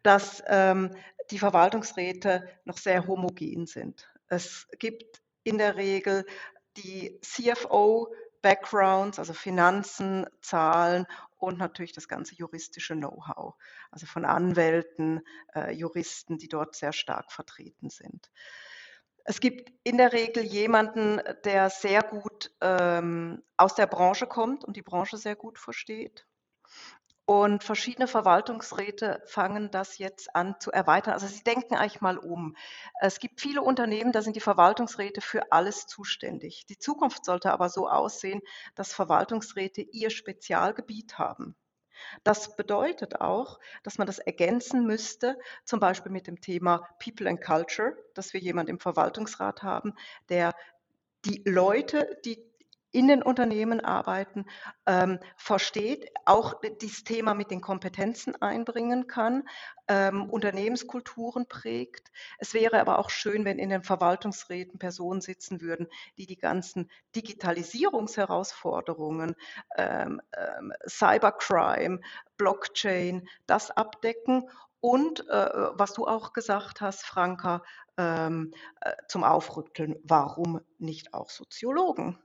dass 0.04 0.44
ähm, 0.46 0.96
die 1.32 1.40
Verwaltungsräte 1.40 2.48
noch 2.66 2.78
sehr 2.78 3.08
homogen 3.08 3.66
sind. 3.66 4.08
Es 4.28 4.68
gibt 4.78 5.24
in 5.44 5.58
der 5.58 5.76
Regel 5.76 6.24
die 6.78 7.20
CFO, 7.22 8.14
Backgrounds, 8.44 9.18
also 9.18 9.34
Finanzen, 9.34 10.28
Zahlen 10.42 11.08
und 11.42 11.58
natürlich 11.58 11.94
das 11.94 12.08
ganze 12.08 12.36
juristische 12.36 12.96
Know-how, 12.96 13.56
also 13.90 14.06
von 14.06 14.26
Anwälten, 14.26 15.22
äh, 15.56 15.72
Juristen, 15.74 16.38
die 16.38 16.48
dort 16.48 16.76
sehr 16.76 16.94
stark 16.94 17.32
vertreten 17.32 17.90
sind. 17.90 18.32
Es 19.24 19.40
gibt 19.40 19.72
in 19.84 19.98
der 19.98 20.14
Regel 20.14 20.44
jemanden, 20.44 21.20
der 21.44 21.70
sehr 21.70 22.04
gut 22.04 22.52
ähm, 22.62 23.44
aus 23.58 23.76
der 23.76 23.88
Branche 23.88 24.28
kommt 24.28 24.64
und 24.64 24.76
die 24.76 24.82
Branche 24.82 25.18
sehr 25.18 25.36
gut 25.36 25.60
versteht. 25.60 26.28
Und 27.26 27.64
verschiedene 27.64 28.08
Verwaltungsräte 28.08 29.22
fangen 29.26 29.72
das 29.72 30.00
jetzt 30.00 30.36
an 30.36 30.56
zu 30.60 30.72
erweitern. 30.72 31.14
Also 31.14 31.28
sie 31.28 31.44
denken 31.44 31.76
eigentlich 31.76 32.02
mal 32.02 32.18
um. 32.18 32.58
Es 33.00 33.20
gibt 33.20 33.40
viele 33.40 33.62
Unternehmen, 33.62 34.12
da 34.12 34.22
sind 34.22 34.36
die 34.36 34.42
Verwaltungsräte 34.42 35.22
für 35.22 35.52
alles 35.52 35.88
zuständig. 35.88 36.66
Die 36.66 36.80
Zukunft 36.80 37.24
sollte 37.24 37.52
aber 37.52 37.70
so 37.70 37.88
aussehen, 37.88 38.42
dass 38.76 38.94
Verwaltungsräte 38.94 39.82
ihr 39.82 40.10
Spezialgebiet 40.10 41.18
haben. 41.20 41.56
Das 42.24 42.56
bedeutet 42.56 43.22
auch, 43.22 43.60
dass 43.84 43.98
man 43.98 44.08
das 44.08 44.20
ergänzen 44.20 44.86
müsste, 44.86 45.38
zum 45.64 45.80
Beispiel 45.80 46.12
mit 46.12 46.28
dem 46.28 46.42
Thema 46.42 46.88
People 47.00 47.30
and 47.30 47.42
Culture, 47.42 47.96
dass 48.16 48.34
wir 48.34 48.40
jemanden 48.40 48.72
im 48.72 48.80
Verwaltungsrat 48.80 49.64
haben, 49.64 49.94
der 50.30 50.54
die 51.26 51.44
Leute, 51.46 52.20
die 52.26 52.51
in 52.92 53.08
den 53.08 53.24
Unternehmen 53.24 53.80
arbeiten, 53.80 54.46
ähm, 54.86 55.18
versteht, 55.38 56.12
auch 56.26 56.60
dieses 56.82 57.04
Thema 57.04 57.34
mit 57.34 57.50
den 57.52 57.62
Kompetenzen 57.62 58.36
einbringen 58.42 59.08
kann, 59.08 59.48
ähm, 59.88 60.30
Unternehmenskulturen 60.30 61.48
prägt. 61.48 62.12
Es 62.38 62.54
wäre 62.54 62.82
aber 62.82 63.00
auch 63.00 63.10
schön, 63.10 63.46
wenn 63.46 63.60
in 63.60 63.70
den 63.70 63.84
Verwaltungsräten 63.84 64.78
Personen 64.80 65.22
sitzen 65.22 65.62
würden, 65.62 65.88
die 66.18 66.26
die 66.26 66.38
ganzen 66.38 66.90
Digitalisierungsherausforderungen, 67.16 69.36
ähm, 69.78 70.22
ähm 70.38 70.74
Cybercrime, 70.88 72.02
Blockchain, 72.38 73.28
das 73.48 73.72
abdecken 73.72 74.50
und 74.82 75.30
äh, 75.30 75.50
was 75.74 75.94
du 75.94 76.08
auch 76.08 76.34
gesagt 76.34 76.82
hast, 76.82 77.06
Franka, 77.06 77.64
ähm, 77.98 78.52
äh, 78.82 78.94
zum 79.08 79.24
Aufrütteln, 79.24 79.96
warum 80.04 80.60
nicht 80.80 81.14
auch 81.14 81.30
Soziologen? 81.30 82.18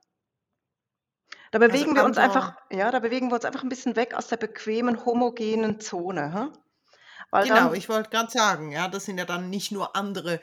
Da 1.59 1.67
bewegen 1.69 1.93
also 1.93 2.03
wir 2.03 2.05
uns 2.05 2.19
einfach, 2.19 2.55
ja, 2.71 2.91
da 2.91 2.99
bewegen 2.99 3.29
wir 3.31 3.37
uns 3.37 3.47
einfach 3.47 3.63
ein 3.63 3.71
bisschen 3.71 3.97
weg 3.97 4.13
aus 4.13 4.27
der 4.29 4.37
bequemen, 4.37 5.07
homogenen 5.07 5.81
Zone. 5.81 6.35
Hm? 6.35 6.53
genau, 7.33 7.55
dann, 7.55 7.75
ich 7.75 7.89
wollte 7.89 8.11
gerade 8.11 8.31
sagen, 8.31 8.73
ja, 8.73 8.89
das 8.89 9.07
sind 9.07 9.17
ja 9.17 9.25
dann 9.25 9.49
nicht 9.49 9.73
nur 9.73 9.97
andere, 9.97 10.43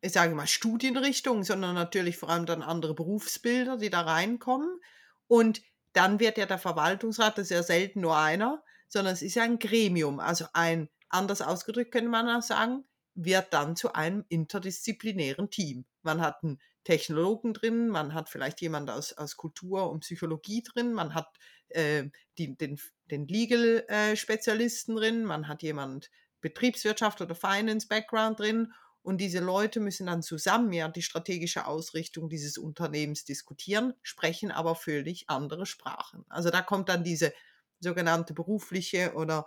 ich 0.00 0.12
sage 0.12 0.34
mal, 0.34 0.46
Studienrichtungen, 0.46 1.44
sondern 1.44 1.74
natürlich 1.74 2.16
vor 2.16 2.30
allem 2.30 2.46
dann 2.46 2.62
andere 2.62 2.94
Berufsbilder, 2.94 3.76
die 3.76 3.90
da 3.90 4.00
reinkommen. 4.00 4.80
Und 5.26 5.60
dann 5.92 6.18
wird 6.18 6.38
ja 6.38 6.46
der 6.46 6.58
Verwaltungsrat, 6.58 7.36
das 7.36 7.50
ist 7.50 7.50
ja 7.50 7.62
selten 7.62 8.00
nur 8.00 8.16
einer, 8.16 8.62
sondern 8.88 9.12
es 9.12 9.20
ist 9.20 9.34
ja 9.34 9.42
ein 9.42 9.58
Gremium, 9.58 10.18
also 10.18 10.46
ein, 10.54 10.88
anders 11.10 11.42
ausgedrückt 11.42 11.92
könnte 11.92 12.08
man 12.08 12.26
auch 12.26 12.40
sagen, 12.40 12.84
wird 13.14 13.52
dann 13.52 13.76
zu 13.76 13.92
einem 13.92 14.24
interdisziplinären 14.30 15.50
Team. 15.50 15.84
Man 16.00 16.22
hat 16.22 16.42
einen 16.42 16.58
Technologen 16.84 17.54
drin, 17.54 17.88
man 17.88 18.14
hat 18.14 18.28
vielleicht 18.28 18.60
jemand 18.60 18.90
aus, 18.90 19.12
aus 19.14 19.36
Kultur 19.36 19.90
und 19.90 20.00
Psychologie 20.00 20.62
drin, 20.62 20.92
man 20.92 21.14
hat 21.14 21.28
äh, 21.68 22.04
die, 22.38 22.56
den, 22.56 22.78
den 23.10 23.26
Legal-Spezialisten 23.26 24.96
äh, 24.96 25.00
drin, 25.00 25.24
man 25.24 25.48
hat 25.48 25.62
jemand 25.62 26.10
Betriebswirtschaft 26.40 27.20
oder 27.22 27.34
Finance-Background 27.34 28.38
drin 28.38 28.72
und 29.02 29.18
diese 29.18 29.40
Leute 29.40 29.80
müssen 29.80 30.06
dann 30.06 30.22
zusammen 30.22 30.72
ja 30.72 30.88
die 30.88 31.02
strategische 31.02 31.66
Ausrichtung 31.66 32.28
dieses 32.28 32.56
Unternehmens 32.56 33.24
diskutieren, 33.24 33.94
sprechen 34.02 34.50
aber 34.50 34.74
völlig 34.74 35.28
andere 35.28 35.66
Sprachen. 35.66 36.24
Also 36.28 36.50
da 36.50 36.62
kommt 36.62 36.88
dann 36.88 37.04
diese 37.04 37.32
sogenannte 37.80 38.34
berufliche 38.34 39.12
oder, 39.14 39.46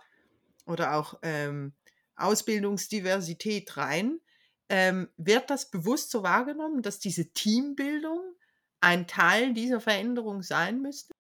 oder 0.66 0.96
auch 0.96 1.20
ähm, 1.24 1.74
Ausbildungsdiversität 2.16 3.78
rein, 3.78 4.20
ähm, 4.70 5.10
wird 5.18 5.50
das 5.50 5.70
bewusst 5.70 6.12
so 6.12 6.24
wahrgenommen, 6.24 6.82
dass 6.82 7.00
diese 7.00 7.32
Teambildung 7.34 8.22
ein 8.82 9.08
Teil 9.08 9.54
dieser 9.54 9.80
Veränderung 9.80 10.44
sein 10.44 10.82
müsste? 10.82 11.14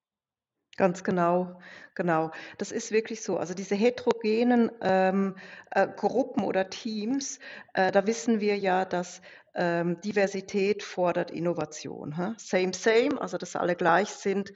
Ganz 0.77 1.03
genau, 1.03 1.59
genau. 1.95 2.31
Das 2.59 2.71
ist 2.71 2.91
wirklich 2.91 3.23
so. 3.23 3.37
Also 3.37 3.55
diese 3.55 3.73
heterogenen 3.73 4.71
ähm, 4.81 5.35
äh, 5.71 5.87
Gruppen 5.87 6.43
oder 6.43 6.69
Teams, 6.69 7.39
äh, 7.73 7.91
da 7.91 8.05
wissen 8.05 8.41
wir 8.41 8.57
ja, 8.59 8.85
dass 8.85 9.23
ähm, 9.55 9.99
Diversität 10.01 10.83
fordert 10.83 11.31
Innovation. 11.31 12.15
Hä? 12.15 12.33
Same, 12.37 12.73
same, 12.75 13.19
also 13.19 13.39
dass 13.39 13.55
alle 13.55 13.75
gleich 13.75 14.09
sind. 14.09 14.53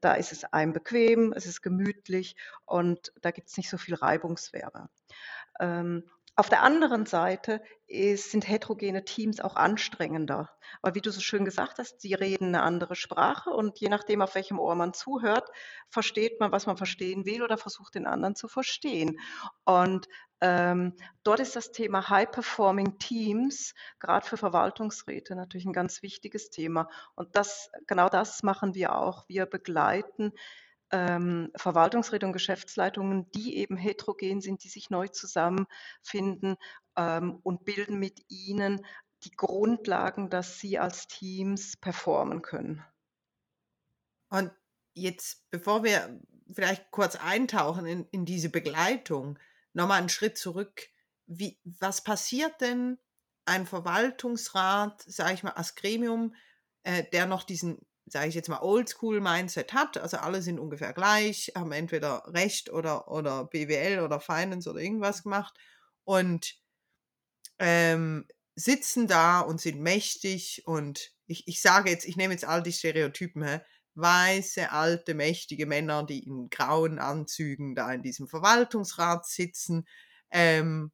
Da 0.00 0.14
ist 0.14 0.30
es 0.30 0.44
einem 0.44 0.72
bequem, 0.72 1.32
es 1.32 1.44
ist 1.44 1.60
gemütlich 1.60 2.36
und 2.66 3.12
da 3.20 3.32
gibt 3.32 3.48
es 3.48 3.56
nicht 3.56 3.68
so 3.68 3.76
viel 3.76 3.96
Reibungswärme. 3.96 4.88
Ähm, 5.58 6.04
Auf 6.36 6.48
der 6.48 6.62
anderen 6.62 7.06
Seite 7.06 7.62
ist, 7.86 8.32
sind 8.32 8.48
heterogene 8.48 9.04
Teams 9.04 9.40
auch 9.40 9.54
anstrengender. 9.54 10.50
Weil 10.82 10.96
wie 10.96 11.00
du 11.00 11.10
so 11.10 11.20
schön 11.20 11.44
gesagt 11.44 11.78
hast, 11.78 12.00
sie 12.00 12.14
reden 12.14 12.48
eine 12.48 12.62
andere 12.62 12.96
Sprache 12.96 13.50
und 13.50 13.78
je 13.78 13.88
nachdem, 13.88 14.20
auf 14.20 14.34
welchem 14.34 14.58
Ohr 14.58 14.74
man 14.74 14.94
zuhört, 14.94 15.48
versteht 15.88 16.40
man, 16.40 16.50
was 16.50 16.66
man 16.66 16.76
verstehen 16.76 17.24
will 17.24 17.42
oder 17.42 17.56
versucht 17.56 17.94
den 17.94 18.06
anderen 18.06 18.34
zu 18.34 18.48
verstehen. 18.48 19.20
Und 19.64 20.08
ähm, 20.40 20.94
dort 21.22 21.38
ist 21.38 21.54
das 21.54 21.70
Thema 21.70 22.08
High-Performing 22.08 22.98
Teams, 22.98 23.74
gerade 24.00 24.26
für 24.26 24.36
Verwaltungsräte, 24.36 25.36
natürlich 25.36 25.66
ein 25.66 25.72
ganz 25.72 26.02
wichtiges 26.02 26.50
Thema. 26.50 26.88
Und 27.14 27.36
das, 27.36 27.70
genau 27.86 28.08
das 28.08 28.42
machen 28.42 28.74
wir 28.74 28.96
auch. 28.96 29.28
Wir 29.28 29.46
begleiten 29.46 30.32
ähm, 30.94 31.50
Verwaltungsräte 31.56 32.24
und 32.24 32.32
Geschäftsleitungen, 32.32 33.28
die 33.32 33.56
eben 33.56 33.76
heterogen 33.76 34.40
sind, 34.40 34.62
die 34.62 34.68
sich 34.68 34.90
neu 34.90 35.08
zusammenfinden 35.08 36.56
ähm, 36.96 37.40
und 37.42 37.64
bilden 37.64 37.98
mit 37.98 38.24
ihnen 38.28 38.86
die 39.24 39.32
Grundlagen, 39.32 40.30
dass 40.30 40.60
sie 40.60 40.78
als 40.78 41.08
Teams 41.08 41.76
performen 41.76 42.42
können. 42.42 42.84
Und 44.28 44.52
jetzt, 44.92 45.50
bevor 45.50 45.82
wir 45.82 46.20
vielleicht 46.52 46.92
kurz 46.92 47.16
eintauchen 47.16 47.86
in, 47.86 48.06
in 48.12 48.24
diese 48.24 48.50
Begleitung, 48.50 49.38
nochmal 49.72 49.98
einen 49.98 50.08
Schritt 50.08 50.38
zurück. 50.38 50.88
Wie, 51.26 51.58
was 51.64 52.04
passiert 52.04 52.60
denn 52.60 52.98
ein 53.46 53.66
Verwaltungsrat, 53.66 55.02
sage 55.02 55.34
ich 55.34 55.42
mal, 55.42 55.52
als 55.52 55.74
Gremium, 55.74 56.36
äh, 56.84 57.02
der 57.12 57.26
noch 57.26 57.42
diesen 57.42 57.84
sage 58.06 58.28
ich 58.28 58.34
jetzt 58.34 58.48
mal, 58.48 58.60
Oldschool-Mindset 58.60 59.72
hat, 59.72 59.98
also 59.98 60.18
alle 60.18 60.42
sind 60.42 60.58
ungefähr 60.58 60.92
gleich, 60.92 61.52
haben 61.56 61.72
entweder 61.72 62.22
Recht 62.26 62.70
oder, 62.70 63.08
oder 63.10 63.44
BWL 63.46 64.00
oder 64.00 64.20
Finance 64.20 64.68
oder 64.68 64.80
irgendwas 64.80 65.22
gemacht 65.22 65.54
und 66.04 66.56
ähm, 67.58 68.26
sitzen 68.54 69.06
da 69.06 69.40
und 69.40 69.60
sind 69.60 69.80
mächtig 69.80 70.62
und 70.66 71.12
ich, 71.26 71.48
ich 71.48 71.62
sage 71.62 71.90
jetzt, 71.90 72.04
ich 72.04 72.16
nehme 72.16 72.34
jetzt 72.34 72.44
all 72.44 72.62
die 72.62 72.72
Stereotypen, 72.72 73.42
hä? 73.42 73.60
weiße, 73.94 74.72
alte, 74.72 75.14
mächtige 75.14 75.66
Männer, 75.66 76.04
die 76.04 76.26
in 76.26 76.50
grauen 76.50 76.98
Anzügen 76.98 77.74
da 77.74 77.92
in 77.92 78.02
diesem 78.02 78.26
Verwaltungsrat 78.28 79.26
sitzen 79.26 79.86
ähm, 80.30 80.92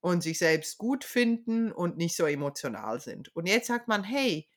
und 0.00 0.22
sich 0.22 0.38
selbst 0.38 0.78
gut 0.78 1.04
finden 1.04 1.72
und 1.72 1.96
nicht 1.96 2.16
so 2.16 2.24
emotional 2.26 3.00
sind. 3.00 3.34
Und 3.34 3.48
jetzt 3.48 3.66
sagt 3.66 3.88
man, 3.88 4.04
hey, 4.04 4.48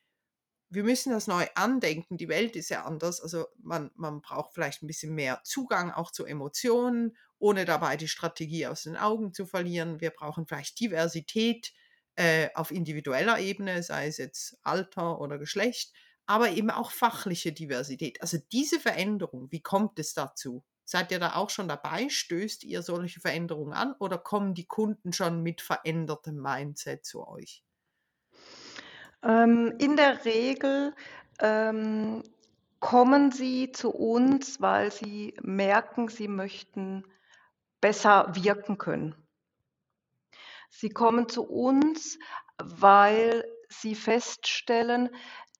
wir 0.70 0.84
müssen 0.84 1.12
das 1.12 1.26
neu 1.26 1.46
andenken. 1.56 2.16
Die 2.16 2.28
Welt 2.28 2.54
ist 2.56 2.70
ja 2.70 2.84
anders. 2.84 3.20
Also 3.20 3.46
man, 3.58 3.90
man 3.96 4.22
braucht 4.22 4.54
vielleicht 4.54 4.82
ein 4.82 4.86
bisschen 4.86 5.14
mehr 5.14 5.40
Zugang 5.44 5.90
auch 5.90 6.12
zu 6.12 6.24
Emotionen, 6.24 7.16
ohne 7.38 7.64
dabei 7.64 7.96
die 7.96 8.08
Strategie 8.08 8.66
aus 8.66 8.84
den 8.84 8.96
Augen 8.96 9.34
zu 9.34 9.46
verlieren. 9.46 10.00
Wir 10.00 10.10
brauchen 10.10 10.46
vielleicht 10.46 10.78
Diversität 10.78 11.72
äh, 12.14 12.50
auf 12.54 12.70
individueller 12.70 13.38
Ebene, 13.40 13.82
sei 13.82 14.06
es 14.06 14.18
jetzt 14.18 14.58
Alter 14.62 15.20
oder 15.20 15.38
Geschlecht, 15.38 15.92
aber 16.26 16.50
eben 16.50 16.70
auch 16.70 16.92
fachliche 16.92 17.52
Diversität. 17.52 18.22
Also 18.22 18.38
diese 18.52 18.78
Veränderung, 18.78 19.50
wie 19.50 19.62
kommt 19.62 19.98
es 19.98 20.14
dazu? 20.14 20.64
Seid 20.84 21.10
ihr 21.12 21.18
da 21.18 21.34
auch 21.34 21.50
schon 21.50 21.68
dabei? 21.68 22.08
Stößt 22.08 22.64
ihr 22.64 22.82
solche 22.82 23.20
Veränderungen 23.20 23.72
an 23.72 23.94
oder 23.98 24.18
kommen 24.18 24.54
die 24.54 24.66
Kunden 24.66 25.12
schon 25.12 25.42
mit 25.42 25.60
verändertem 25.62 26.36
Mindset 26.36 27.04
zu 27.04 27.26
euch? 27.26 27.64
Ähm, 29.22 29.74
in 29.78 29.96
der 29.96 30.24
Regel 30.24 30.94
ähm, 31.40 32.22
kommen 32.80 33.30
sie 33.30 33.72
zu 33.72 33.90
uns, 33.90 34.60
weil 34.60 34.90
sie 34.90 35.34
merken, 35.42 36.08
sie 36.08 36.28
möchten 36.28 37.04
besser 37.80 38.34
wirken 38.34 38.78
können. 38.78 39.14
Sie 40.70 40.88
kommen 40.88 41.28
zu 41.28 41.42
uns, 41.42 42.18
weil 42.58 43.44
sie 43.68 43.94
feststellen, 43.94 45.10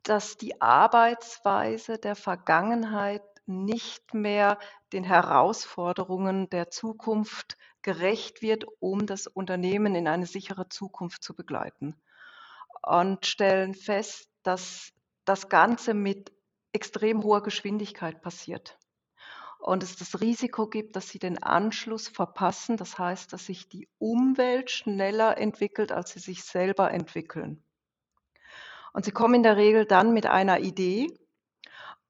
dass 0.03 0.37
die 0.39 0.61
Arbeitsweise 0.63 1.99
der 1.99 2.17
Vergangenheit 2.17 3.23
nicht 3.45 4.15
mehr 4.15 4.59
den 4.93 5.05
Herausforderungen 5.05 6.49
der 6.49 6.71
Zukunft 6.71 7.59
gerecht 7.83 8.41
wird, 8.41 8.65
um 8.79 9.07
das 9.07 9.27
Unternehmen 9.27 9.95
in 9.95 10.09
eine 10.09 10.27
sichere 10.27 10.69
Zukunft 10.69 11.23
zu 11.23 11.35
begleiten 11.35 12.01
und 12.83 13.27
stellen 13.27 13.75
fest, 13.75 14.29
dass 14.43 14.93
das 15.25 15.49
Ganze 15.49 15.95
mit 15.95 16.33
extrem 16.73 17.23
hoher 17.23 17.43
Geschwindigkeit 17.43 18.23
passiert 18.23 18.79
und 19.61 19.83
es 19.83 19.97
das 19.97 20.21
Risiko 20.21 20.67
gibt, 20.67 20.97
dass 20.97 21.09
sie 21.09 21.19
den 21.19 21.43
Anschluss 21.43 22.09
verpassen. 22.09 22.77
Das 22.77 22.99
heißt, 22.99 23.33
dass 23.33 23.47
sich 23.47 23.69
die 23.69 23.89
Umwelt 23.99 24.71
schneller 24.71 25.37
entwickelt, 25.39 25.93
als 25.93 26.13
sie 26.13 26.19
sich 26.19 26.43
selber 26.45 26.91
entwickeln. 26.91 27.63
Und 28.93 29.05
sie 29.05 29.13
kommen 29.13 29.35
in 29.35 29.43
der 29.43 29.57
Regel 29.57 29.85
dann 29.85 30.13
mit 30.13 30.27
einer 30.27 30.61
Idee 30.61 31.09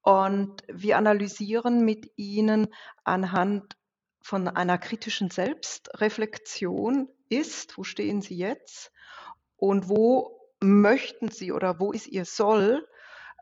und 0.02 0.62
wir 0.68 0.96
analysieren 0.96 1.85
mit 1.85 2.12
ihnen 2.16 2.68
anhand 3.04 3.76
von 4.22 4.48
einer 4.48 4.78
kritischen 4.78 5.30
Selbstreflexion 5.30 7.09
ist, 7.28 7.76
wo 7.76 7.85
stehen 7.85 8.22
sie 8.22 8.37
jetzt 8.37 8.92
und 9.56 9.88
wo 9.88 10.39
möchten 10.61 11.31
sie 11.31 11.53
oder 11.53 11.81
wo 11.81 11.92
ist 11.92 12.07
ihr 12.07 12.25
Soll, 12.25 12.87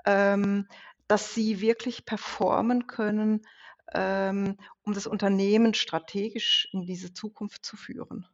ähm, 0.07 0.69
dass 1.09 1.35
sie 1.35 1.61
wirklich 1.61 2.05
performen 2.05 2.87
können, 2.87 3.47
ähm, 3.93 4.57
um 4.83 4.95
das 4.95 5.07
Unternehmen 5.07 5.75
strategisch 5.75 6.69
in 6.73 6.87
diese 6.87 7.13
Zukunft 7.13 7.65
zu 7.65 7.77
führen. 7.77 8.27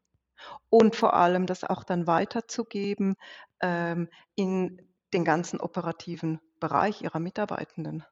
Und 0.68 0.96
vor 0.96 1.14
allem 1.14 1.46
das 1.46 1.64
auch 1.64 1.84
dann 1.84 2.06
weiterzugeben 2.06 3.14
ähm, 3.60 4.08
in 4.34 4.86
den 5.12 5.24
ganzen 5.24 5.60
operativen 5.60 6.40
Bereich 6.60 7.02
ihrer 7.02 7.20
Mitarbeitenden. 7.20 8.04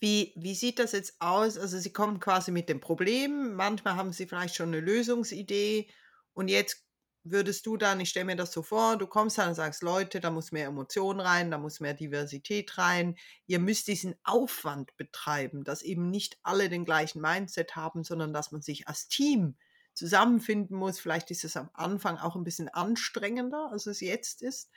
Wie, 0.00 0.32
wie 0.36 0.54
sieht 0.54 0.78
das 0.78 0.92
jetzt 0.92 1.20
aus? 1.20 1.58
Also 1.58 1.78
Sie 1.78 1.92
kommen 1.92 2.20
quasi 2.20 2.50
mit 2.50 2.68
dem 2.68 2.80
Problem, 2.80 3.54
manchmal 3.54 3.96
haben 3.96 4.12
Sie 4.12 4.26
vielleicht 4.26 4.56
schon 4.56 4.68
eine 4.68 4.80
Lösungsidee 4.80 5.88
und 6.32 6.48
jetzt 6.48 6.89
würdest 7.22 7.66
du 7.66 7.76
dann, 7.76 8.00
ich 8.00 8.10
stelle 8.10 8.26
mir 8.26 8.36
das 8.36 8.52
so 8.52 8.62
vor, 8.62 8.96
du 8.96 9.06
kommst 9.06 9.38
dann 9.38 9.50
und 9.50 9.54
sagst, 9.54 9.82
Leute, 9.82 10.20
da 10.20 10.30
muss 10.30 10.52
mehr 10.52 10.66
Emotion 10.66 11.20
rein, 11.20 11.50
da 11.50 11.58
muss 11.58 11.80
mehr 11.80 11.94
Diversität 11.94 12.78
rein, 12.78 13.16
ihr 13.46 13.58
müsst 13.58 13.88
diesen 13.88 14.14
Aufwand 14.24 14.96
betreiben, 14.96 15.64
dass 15.64 15.82
eben 15.82 16.10
nicht 16.10 16.38
alle 16.42 16.68
den 16.68 16.84
gleichen 16.84 17.20
Mindset 17.20 17.76
haben, 17.76 18.04
sondern 18.04 18.32
dass 18.32 18.52
man 18.52 18.62
sich 18.62 18.88
als 18.88 19.08
Team 19.08 19.56
zusammenfinden 19.94 20.76
muss. 20.76 20.98
Vielleicht 20.98 21.30
ist 21.30 21.44
es 21.44 21.56
am 21.56 21.70
Anfang 21.74 22.16
auch 22.18 22.36
ein 22.36 22.44
bisschen 22.44 22.68
anstrengender, 22.68 23.68
als 23.70 23.86
es 23.86 24.00
jetzt 24.00 24.42
ist, 24.42 24.70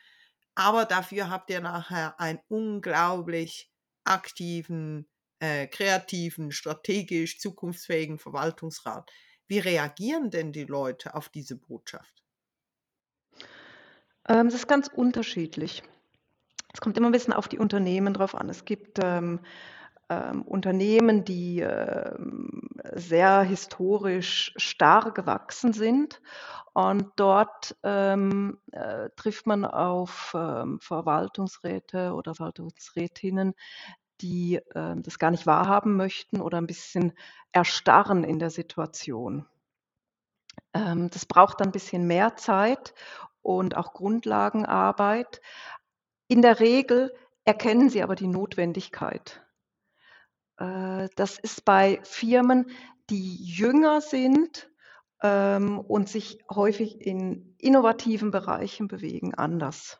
aber 0.56 0.86
dafür 0.86 1.30
habt 1.30 1.50
ihr 1.50 1.62
nachher 1.62 2.20
einen 2.20 2.40
unglaublich 2.48 3.72
aktiven, 4.04 5.08
äh, 5.40 5.68
kreativen, 5.68 6.52
strategisch 6.52 7.40
zukunftsfähigen 7.40 8.20
Verwaltungsrat. 8.20 9.10
Wie 9.48 9.60
reagieren 9.60 10.30
denn 10.30 10.52
die 10.52 10.66
Leute 10.66 11.16
auf 11.16 11.30
diese 11.30 11.56
Botschaft? 11.58 12.23
Ähm, 14.28 14.48
das 14.48 14.56
ist 14.56 14.68
ganz 14.68 14.88
unterschiedlich. 14.88 15.84
Es 16.74 16.82
kommt 16.82 16.98
immer 16.98 17.08
ein 17.08 17.14
bisschen 17.14 17.34
auf 17.34 17.48
die 17.48 17.60
Unternehmen 17.60 18.14
drauf 18.14 18.36
an. 18.36 18.50
Es 18.50 18.66
gibt 18.66 19.00
ähm, 19.04 19.42
ähm, 20.10 20.42
Unternehmen, 20.44 21.24
die 21.24 21.60
ähm, 21.60 22.70
sehr 22.94 23.42
historisch 23.42 24.54
starr 24.58 25.12
gewachsen 25.12 25.74
sind. 25.74 26.22
Und 26.74 27.12
dort 27.16 27.76
ähm, 27.84 28.58
äh, 28.72 29.10
trifft 29.16 29.46
man 29.46 29.66
auf 29.66 30.34
ähm, 30.36 30.80
Verwaltungsräte 30.82 32.14
oder 32.14 32.34
Verwaltungsrätinnen, 32.34 33.54
die 34.22 34.56
äh, 34.56 34.96
das 34.98 35.20
gar 35.20 35.32
nicht 35.32 35.46
wahrhaben 35.46 35.96
möchten 35.96 36.42
oder 36.42 36.58
ein 36.58 36.68
bisschen 36.68 37.14
erstarren 37.52 38.24
in 38.24 38.40
der 38.40 38.50
Situation. 38.50 39.46
Ähm, 40.74 41.10
das 41.12 41.26
braucht 41.28 41.62
dann 41.62 41.70
ein 41.70 41.74
bisschen 41.74 42.08
mehr 42.08 42.36
Zeit 42.36 42.96
und 43.44 43.78
auch 43.78 43.94
Grundlagenarbeit. 43.94 45.42
In 46.28 46.42
der 46.42 46.60
Regel 46.60 47.14
erkennen 47.46 47.90
sie 47.90 48.02
aber 48.02 48.16
die 48.16 48.28
Notwendigkeit. 48.28 49.44
Äh, 50.58 51.10
das 51.16 51.38
ist 51.38 51.66
bei 51.66 52.00
Firmen, 52.04 52.72
die 53.10 53.36
jünger 53.36 54.02
sind 54.02 54.70
ähm, 55.22 55.80
und 55.80 56.10
sich 56.10 56.40
häufig 56.54 57.02
in 57.02 57.56
innovativen 57.60 58.32
Bereichen 58.32 58.88
bewegen, 58.88 59.34
anders. 59.36 60.00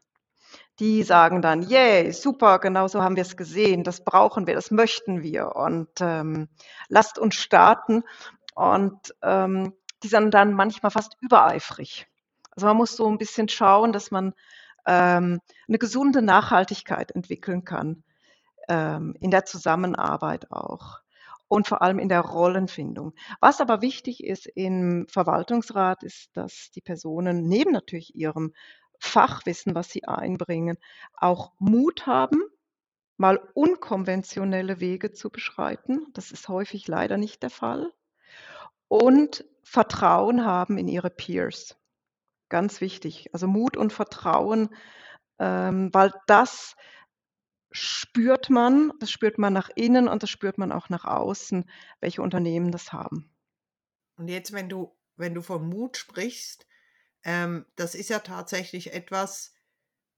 Die 0.80 1.04
sagen 1.04 1.42
dann, 1.42 1.62
yay, 1.62 2.12
super, 2.12 2.60
genau 2.60 2.88
so 2.88 3.04
haben 3.04 3.16
wir 3.16 3.22
es 3.22 3.38
gesehen, 3.38 3.84
das 3.84 4.04
brauchen 4.04 4.48
wir, 4.48 4.56
das 4.56 4.72
möchten 4.72 5.22
wir 5.22 5.56
und 5.56 5.90
ähm, 6.00 6.50
lasst 6.88 7.20
uns 7.20 7.36
starten. 7.36 8.04
Und 8.56 9.16
ähm, 9.22 9.74
die 10.04 10.08
sind 10.08 10.34
dann 10.34 10.54
manchmal 10.54 10.92
fast 10.92 11.18
übereifrig. 11.22 12.08
Also 12.56 12.68
man 12.68 12.78
muss 12.78 12.96
so 12.96 13.08
ein 13.08 13.18
bisschen 13.18 13.50
schauen, 13.50 13.92
dass 13.94 14.12
man 14.12 14.34
ähm, 14.86 15.40
eine 15.68 15.78
gesunde 15.80 16.22
Nachhaltigkeit 16.22 17.12
entwickeln 17.12 17.64
kann 17.66 18.04
ähm, 18.70 19.16
in 19.20 19.32
der 19.32 19.46
Zusammenarbeit 19.46 20.52
auch. 20.52 21.00
und 21.48 21.68
vor 21.68 21.82
allem 21.84 22.00
in 22.00 22.10
der 22.10 22.22
Rollenfindung. 22.22 23.14
Was 23.40 23.62
aber 23.62 23.82
wichtig 23.82 24.24
ist 24.24 24.48
im 24.48 25.06
Verwaltungsrat, 25.10 26.04
ist, 26.04 26.36
dass 26.36 26.72
die 26.72 26.82
Personen 26.82 27.48
neben 27.48 27.72
natürlich 27.72 28.16
ihrem 28.16 28.54
Fachwissen, 29.00 29.76
was 29.76 29.90
sie 29.90 30.06
einbringen, 30.06 30.78
auch 31.16 31.52
Mut 31.60 32.08
haben, 32.08 32.42
mal 33.18 33.40
unkonventionelle 33.54 34.80
Wege 34.80 35.12
zu 35.12 35.30
beschreiten. 35.30 36.08
Das 36.14 36.32
ist 36.32 36.48
häufig 36.50 36.88
leider 36.88 37.18
nicht 37.18 37.44
der 37.44 37.52
Fall. 37.52 37.92
Und 38.88 39.46
Vertrauen 39.64 40.46
haben 40.46 40.78
in 40.78 40.88
ihre 40.88 41.10
Peers. 41.10 41.78
Ganz 42.54 42.82
wichtig. 42.82 43.34
Also 43.34 43.48
Mut 43.48 43.78
und 43.78 43.92
Vertrauen, 43.92 44.70
ähm, 45.40 45.90
weil 45.92 46.14
das 46.28 46.76
spürt 47.72 48.52
man, 48.52 48.94
das 49.00 49.10
spürt 49.10 49.40
man 49.40 49.54
nach 49.54 49.72
innen 49.76 50.08
und 50.08 50.22
das 50.22 50.30
spürt 50.30 50.60
man 50.60 50.72
auch 50.72 50.88
nach 50.90 51.04
außen, 51.04 51.68
welche 52.00 52.22
Unternehmen 52.22 52.72
das 52.72 52.94
haben. 52.94 53.34
Und 54.18 54.28
jetzt, 54.28 54.54
wenn 54.54 54.70
du, 54.70 54.96
wenn 55.16 55.34
du 55.34 55.42
von 55.42 55.68
Mut 55.68 55.98
sprichst, 55.98 56.68
ähm, 57.24 57.66
das 57.76 57.96
ist 57.96 58.12
ja 58.12 58.20
tatsächlich 58.20 58.94
etwas, 58.94 59.56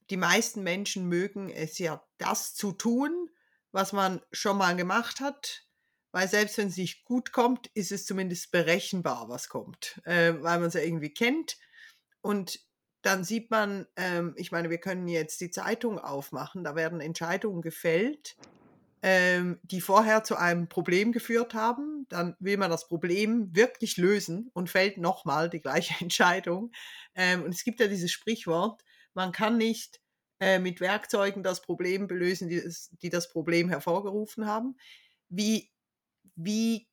die 0.09 0.17
meisten 0.17 0.61
Menschen 0.61 1.07
mögen 1.07 1.49
es 1.49 1.79
ja, 1.79 2.05
das 2.17 2.53
zu 2.53 2.73
tun, 2.73 3.29
was 3.71 3.93
man 3.93 4.21
schon 4.33 4.57
mal 4.57 4.75
gemacht 4.75 5.21
hat, 5.21 5.65
weil 6.11 6.27
selbst 6.27 6.57
wenn 6.57 6.67
es 6.67 6.75
nicht 6.75 7.05
gut 7.05 7.31
kommt, 7.31 7.67
ist 7.67 7.93
es 7.93 8.05
zumindest 8.05 8.51
berechenbar, 8.51 9.29
was 9.29 9.47
kommt, 9.47 10.01
äh, 10.03 10.33
weil 10.41 10.59
man 10.59 10.67
es 10.67 10.73
ja 10.73 10.81
irgendwie 10.81 11.13
kennt. 11.13 11.57
Und 12.25 12.59
dann 13.03 13.23
sieht 13.23 13.51
man, 13.51 13.85
ähm, 13.97 14.33
ich 14.35 14.51
meine, 14.51 14.71
wir 14.71 14.79
können 14.79 15.07
jetzt 15.07 15.39
die 15.41 15.51
Zeitung 15.51 15.99
aufmachen, 15.99 16.63
da 16.63 16.75
werden 16.75 16.99
Entscheidungen 16.99 17.61
gefällt, 17.61 18.35
ähm, 19.03 19.59
die 19.61 19.79
vorher 19.79 20.23
zu 20.23 20.35
einem 20.35 20.67
Problem 20.67 21.11
geführt 21.11 21.53
haben. 21.53 22.07
Dann 22.09 22.35
will 22.39 22.57
man 22.57 22.71
das 22.71 22.87
Problem 22.87 23.55
wirklich 23.55 23.97
lösen 23.97 24.49
und 24.55 24.71
fällt 24.71 24.97
nochmal 24.97 25.51
die 25.51 25.61
gleiche 25.61 25.93
Entscheidung. 26.03 26.71
Ähm, 27.13 27.43
und 27.43 27.53
es 27.53 27.63
gibt 27.63 27.79
ja 27.79 27.85
dieses 27.85 28.11
Sprichwort, 28.11 28.81
man 29.13 29.31
kann 29.31 29.57
nicht 29.57 30.01
äh, 30.39 30.57
mit 30.57 30.81
Werkzeugen 30.81 31.43
das 31.43 31.61
Problem 31.61 32.07
belösen, 32.07 32.49
die, 32.49 32.63
die 33.03 33.11
das 33.11 33.29
Problem 33.29 33.69
hervorgerufen 33.69 34.47
haben. 34.47 34.77
Wie, 35.29 35.71
wie 36.35 36.87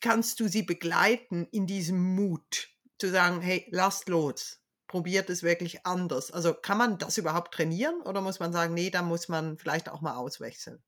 kannst 0.00 0.38
du 0.38 0.46
sie 0.46 0.62
begleiten 0.62 1.48
in 1.50 1.66
diesem 1.66 2.14
Mut, 2.14 2.73
zu 2.98 3.10
sagen, 3.10 3.40
hey, 3.40 3.66
lasst 3.70 4.08
los, 4.08 4.60
probiert 4.86 5.30
es 5.30 5.42
wirklich 5.42 5.86
anders. 5.86 6.30
Also 6.30 6.54
kann 6.54 6.78
man 6.78 6.98
das 6.98 7.18
überhaupt 7.18 7.54
trainieren 7.54 8.00
oder 8.02 8.20
muss 8.20 8.40
man 8.40 8.52
sagen, 8.52 8.74
nee, 8.74 8.90
da 8.90 9.02
muss 9.02 9.28
man 9.28 9.56
vielleicht 9.56 9.88
auch 9.88 10.00
mal 10.00 10.16
auswechseln? 10.16 10.82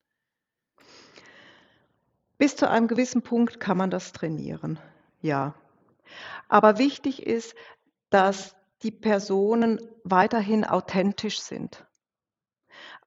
Bis 2.39 2.55
zu 2.57 2.69
einem 2.69 2.87
gewissen 2.87 3.23
Punkt 3.23 3.61
kann 3.61 3.79
man 3.79 3.91
das 3.91 4.13
trainieren, 4.13 4.79
ja. 5.23 5.55
Aber 6.49 6.79
wichtig 6.79 7.27
ist, 7.27 7.55
dass 8.11 8.55
die 8.83 8.91
Personen 8.91 9.81
weiterhin 10.05 10.65
authentisch 10.65 11.41
sind. 11.41 11.87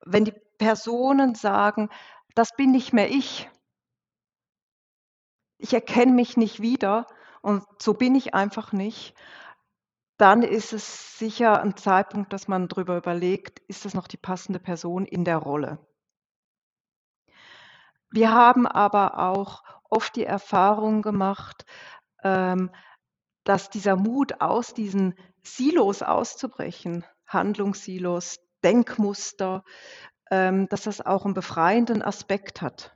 Wenn 0.04 0.26
die 0.26 0.34
Personen 0.58 1.36
sagen, 1.36 1.90
das 2.36 2.56
bin 2.56 2.72
nicht 2.72 2.92
mehr 2.92 3.10
ich, 3.10 3.50
ich 5.58 5.74
erkenne 5.74 6.14
mich 6.14 6.38
nicht 6.38 6.62
wieder 6.62 7.06
und 7.42 7.64
so 7.80 7.94
bin 7.94 8.16
ich 8.16 8.34
einfach 8.34 8.72
nicht, 8.72 9.16
dann 10.18 10.44
ist 10.44 10.74
es 10.74 11.18
sicher 11.18 11.62
ein 11.62 11.78
Zeitpunkt, 11.78 12.34
dass 12.34 12.48
man 12.48 12.68
darüber 12.68 12.98
überlegt, 12.98 13.60
ist 13.68 13.86
das 13.86 13.94
noch 13.94 14.08
die 14.08 14.18
passende 14.18 14.60
Person 14.60 15.06
in 15.06 15.24
der 15.24 15.38
Rolle? 15.38 15.80
Wir 18.12 18.34
haben 18.34 18.68
aber 18.68 19.20
auch 19.20 19.64
oft 19.90 20.16
die 20.16 20.26
Erfahrung 20.26 21.02
gemacht, 21.02 21.66
ähm, 22.24 22.70
dass 23.44 23.70
dieser 23.70 23.96
Mut, 23.96 24.42
aus 24.42 24.74
diesen 24.74 25.16
Silos 25.42 26.02
auszubrechen, 26.02 27.06
Handlungssilos, 27.26 28.40
Denkmuster, 28.64 29.64
ähm, 30.32 30.68
dass 30.68 30.84
das 30.84 31.00
auch 31.06 31.26
einen 31.26 31.34
befreienden 31.34 32.02
Aspekt 32.02 32.62
hat. 32.62 32.96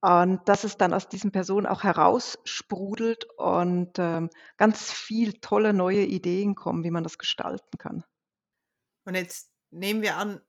Und 0.00 0.48
dass 0.48 0.62
es 0.62 0.76
dann 0.76 0.94
aus 0.94 1.08
diesen 1.08 1.32
Personen 1.32 1.66
auch 1.66 1.82
heraussprudelt 1.82 3.26
und 3.36 3.98
ähm, 3.98 4.30
ganz 4.56 4.92
viel 4.92 5.40
tolle 5.40 5.72
neue 5.72 6.04
Ideen 6.04 6.54
kommen, 6.54 6.84
wie 6.84 6.92
man 6.92 7.02
das 7.02 7.18
gestalten 7.18 7.78
kann. 7.78 8.04
Und 9.04 9.16
jetzt 9.16 9.50
nehmen 9.70 10.02
wir 10.02 10.16
an, 10.16 10.40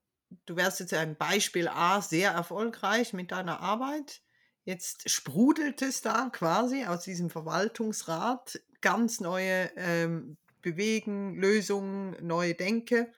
du 0.46 0.56
wärst 0.56 0.82
jetzt 0.82 0.94
ein 0.94 1.18
Beispiel 1.18 1.68
A 1.68 2.02
sehr 2.02 2.32
erfolgreich 2.32 3.14
mit 3.14 3.32
deiner 3.32 3.60
Arbeit. 3.60 4.22
Jetzt 4.66 5.10
sprudelt 5.10 5.82
es 5.82 6.02
da 6.02 6.30
quasi 6.30 6.86
aus 6.86 7.04
diesem 7.04 7.32
Verwaltungsrat 7.32 8.60
ganz 8.82 9.20
neue 9.20 9.72
ähm, 9.76 10.38
Bewegen, 10.62 11.36
Lösungen, 11.36 12.16
neue 12.22 12.54
Denke. 12.54 13.12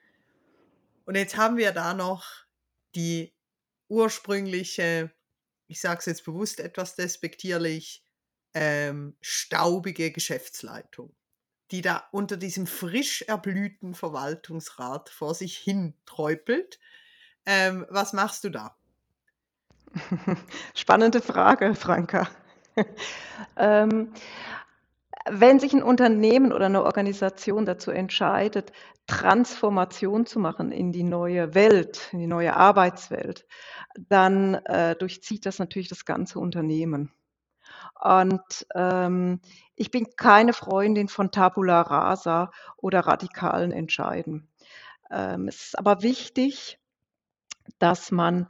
Und 1.06 1.16
jetzt 1.16 1.36
haben 1.36 1.58
wir 1.58 1.72
da 1.72 1.94
noch 1.94 2.26
die 2.96 3.34
ursprüngliche, 3.90 5.12
ich 5.72 5.80
sage 5.80 6.00
es 6.00 6.06
jetzt 6.06 6.26
bewusst 6.26 6.60
etwas 6.60 6.96
despektierlich, 6.96 8.04
ähm, 8.54 9.16
staubige 9.22 10.12
Geschäftsleitung, 10.12 11.16
die 11.72 11.82
da 11.82 12.04
unter 12.12 12.36
diesem 12.36 12.68
frisch 12.68 13.22
erblühten 13.22 13.96
Verwaltungsrat 13.96 15.10
vor 15.10 15.34
sich 15.34 15.58
hin 15.58 15.94
träupelt. 16.06 16.78
Ähm, 17.46 17.86
was 17.90 18.12
machst 18.12 18.44
du 18.44 18.50
da? 18.50 18.76
Spannende 20.76 21.22
Frage, 21.22 21.74
Franka. 21.74 22.30
ähm, 23.56 24.14
wenn 25.30 25.60
sich 25.60 25.74
ein 25.74 25.84
Unternehmen 25.84 26.52
oder 26.52 26.66
eine 26.66 26.84
Organisation 26.84 27.66
dazu 27.66 27.92
entscheidet, 27.92 28.72
Transformation 29.08 30.26
zu 30.26 30.40
machen 30.40 30.72
in 30.72 30.92
die 30.92 31.04
neue 31.04 31.54
Welt, 31.54 32.10
in 32.12 32.20
die 32.20 32.28
neue 32.28 32.56
Arbeitswelt, 32.56 33.46
dann 34.10 34.56
äh, 34.66 34.96
durchzieht 34.96 35.46
das 35.46 35.60
natürlich 35.60 35.90
das 35.90 36.06
ganze 36.06 36.40
Unternehmen. 36.40 37.12
Und 38.00 38.66
ähm, 38.74 39.42
ich 39.76 39.92
bin 39.92 40.08
keine 40.16 40.54
Freundin 40.54 41.08
von 41.08 41.32
Tabula 41.32 41.82
Rasa 41.82 42.52
oder 42.78 43.02
radikalen 43.02 43.72
Entscheiden. 43.72 44.48
Ähm, 45.12 45.48
es 45.48 45.68
ist 45.68 45.78
aber 45.78 46.02
wichtig, 46.02 46.80
dass 47.80 48.12
man 48.12 48.48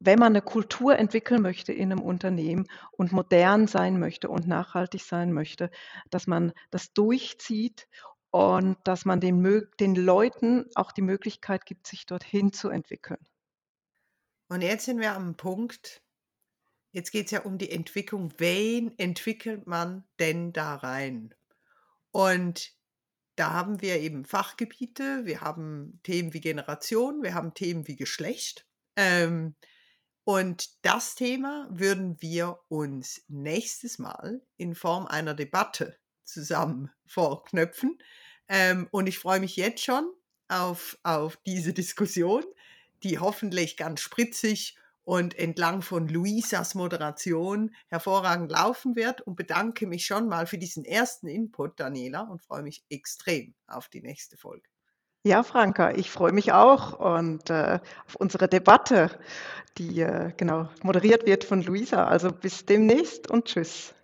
wenn 0.00 0.18
man 0.18 0.32
eine 0.32 0.42
Kultur 0.42 0.96
entwickeln 0.98 1.42
möchte 1.42 1.72
in 1.72 1.92
einem 1.92 2.00
Unternehmen 2.00 2.66
und 2.92 3.12
modern 3.12 3.66
sein 3.66 3.98
möchte 3.98 4.28
und 4.28 4.46
nachhaltig 4.46 5.02
sein 5.02 5.32
möchte, 5.32 5.70
dass 6.10 6.26
man 6.26 6.52
das 6.70 6.92
durchzieht 6.92 7.88
und 8.30 8.76
dass 8.84 9.04
man 9.04 9.20
den, 9.20 9.66
den 9.80 9.94
Leuten 9.94 10.66
auch 10.74 10.92
die 10.92 11.02
Möglichkeit 11.02 11.66
gibt, 11.66 11.86
sich 11.86 12.06
dorthin 12.06 12.52
zu 12.52 12.68
entwickeln. 12.68 13.24
Und 14.48 14.62
jetzt 14.62 14.84
sind 14.84 15.00
wir 15.00 15.12
am 15.12 15.36
Punkt, 15.36 16.02
jetzt 16.92 17.10
geht 17.10 17.26
es 17.26 17.32
ja 17.32 17.42
um 17.42 17.58
die 17.58 17.70
Entwicklung. 17.70 18.32
Wen 18.38 18.96
entwickelt 18.98 19.66
man 19.66 20.04
denn 20.18 20.52
da 20.52 20.76
rein? 20.76 21.34
Und 22.12 22.72
da 23.36 23.52
haben 23.52 23.80
wir 23.82 24.00
eben 24.00 24.24
Fachgebiete, 24.24 25.24
wir 25.24 25.40
haben 25.40 26.00
Themen 26.02 26.34
wie 26.34 26.40
Generation, 26.40 27.22
wir 27.22 27.34
haben 27.34 27.54
Themen 27.54 27.86
wie 27.86 27.96
Geschlecht. 27.96 28.66
Ähm, 28.96 29.54
und 30.28 30.84
das 30.84 31.14
Thema 31.14 31.66
würden 31.70 32.20
wir 32.20 32.58
uns 32.68 33.22
nächstes 33.28 33.98
Mal 33.98 34.42
in 34.58 34.74
Form 34.74 35.06
einer 35.06 35.32
Debatte 35.32 35.96
zusammen 36.22 36.90
vorknöpfen. 37.06 37.96
Ähm, 38.46 38.88
und 38.90 39.06
ich 39.06 39.18
freue 39.18 39.40
mich 39.40 39.56
jetzt 39.56 39.82
schon 39.82 40.06
auf, 40.48 40.98
auf 41.02 41.38
diese 41.46 41.72
Diskussion, 41.72 42.44
die 43.04 43.18
hoffentlich 43.18 43.78
ganz 43.78 44.02
spritzig 44.02 44.76
und 45.02 45.34
entlang 45.38 45.80
von 45.80 46.08
Luisas 46.08 46.74
Moderation 46.74 47.74
hervorragend 47.86 48.52
laufen 48.52 48.96
wird 48.96 49.22
und 49.22 49.34
bedanke 49.34 49.86
mich 49.86 50.04
schon 50.04 50.28
mal 50.28 50.46
für 50.46 50.58
diesen 50.58 50.84
ersten 50.84 51.28
Input, 51.28 51.80
Daniela, 51.80 52.20
und 52.20 52.42
freue 52.42 52.62
mich 52.62 52.84
extrem 52.90 53.54
auf 53.66 53.88
die 53.88 54.02
nächste 54.02 54.36
Folge. 54.36 54.68
Ja, 55.24 55.42
Franka, 55.42 55.90
ich 55.92 56.10
freue 56.10 56.32
mich 56.32 56.52
auch 56.52 56.98
und 56.98 57.50
äh, 57.50 57.80
auf 58.06 58.14
unsere 58.16 58.48
Debatte, 58.48 59.10
die 59.76 60.00
äh, 60.00 60.32
genau 60.36 60.68
moderiert 60.82 61.26
wird 61.26 61.44
von 61.44 61.62
Luisa. 61.62 62.04
Also 62.06 62.30
bis 62.32 62.64
demnächst 62.66 63.30
und 63.30 63.46
tschüss. 63.46 63.94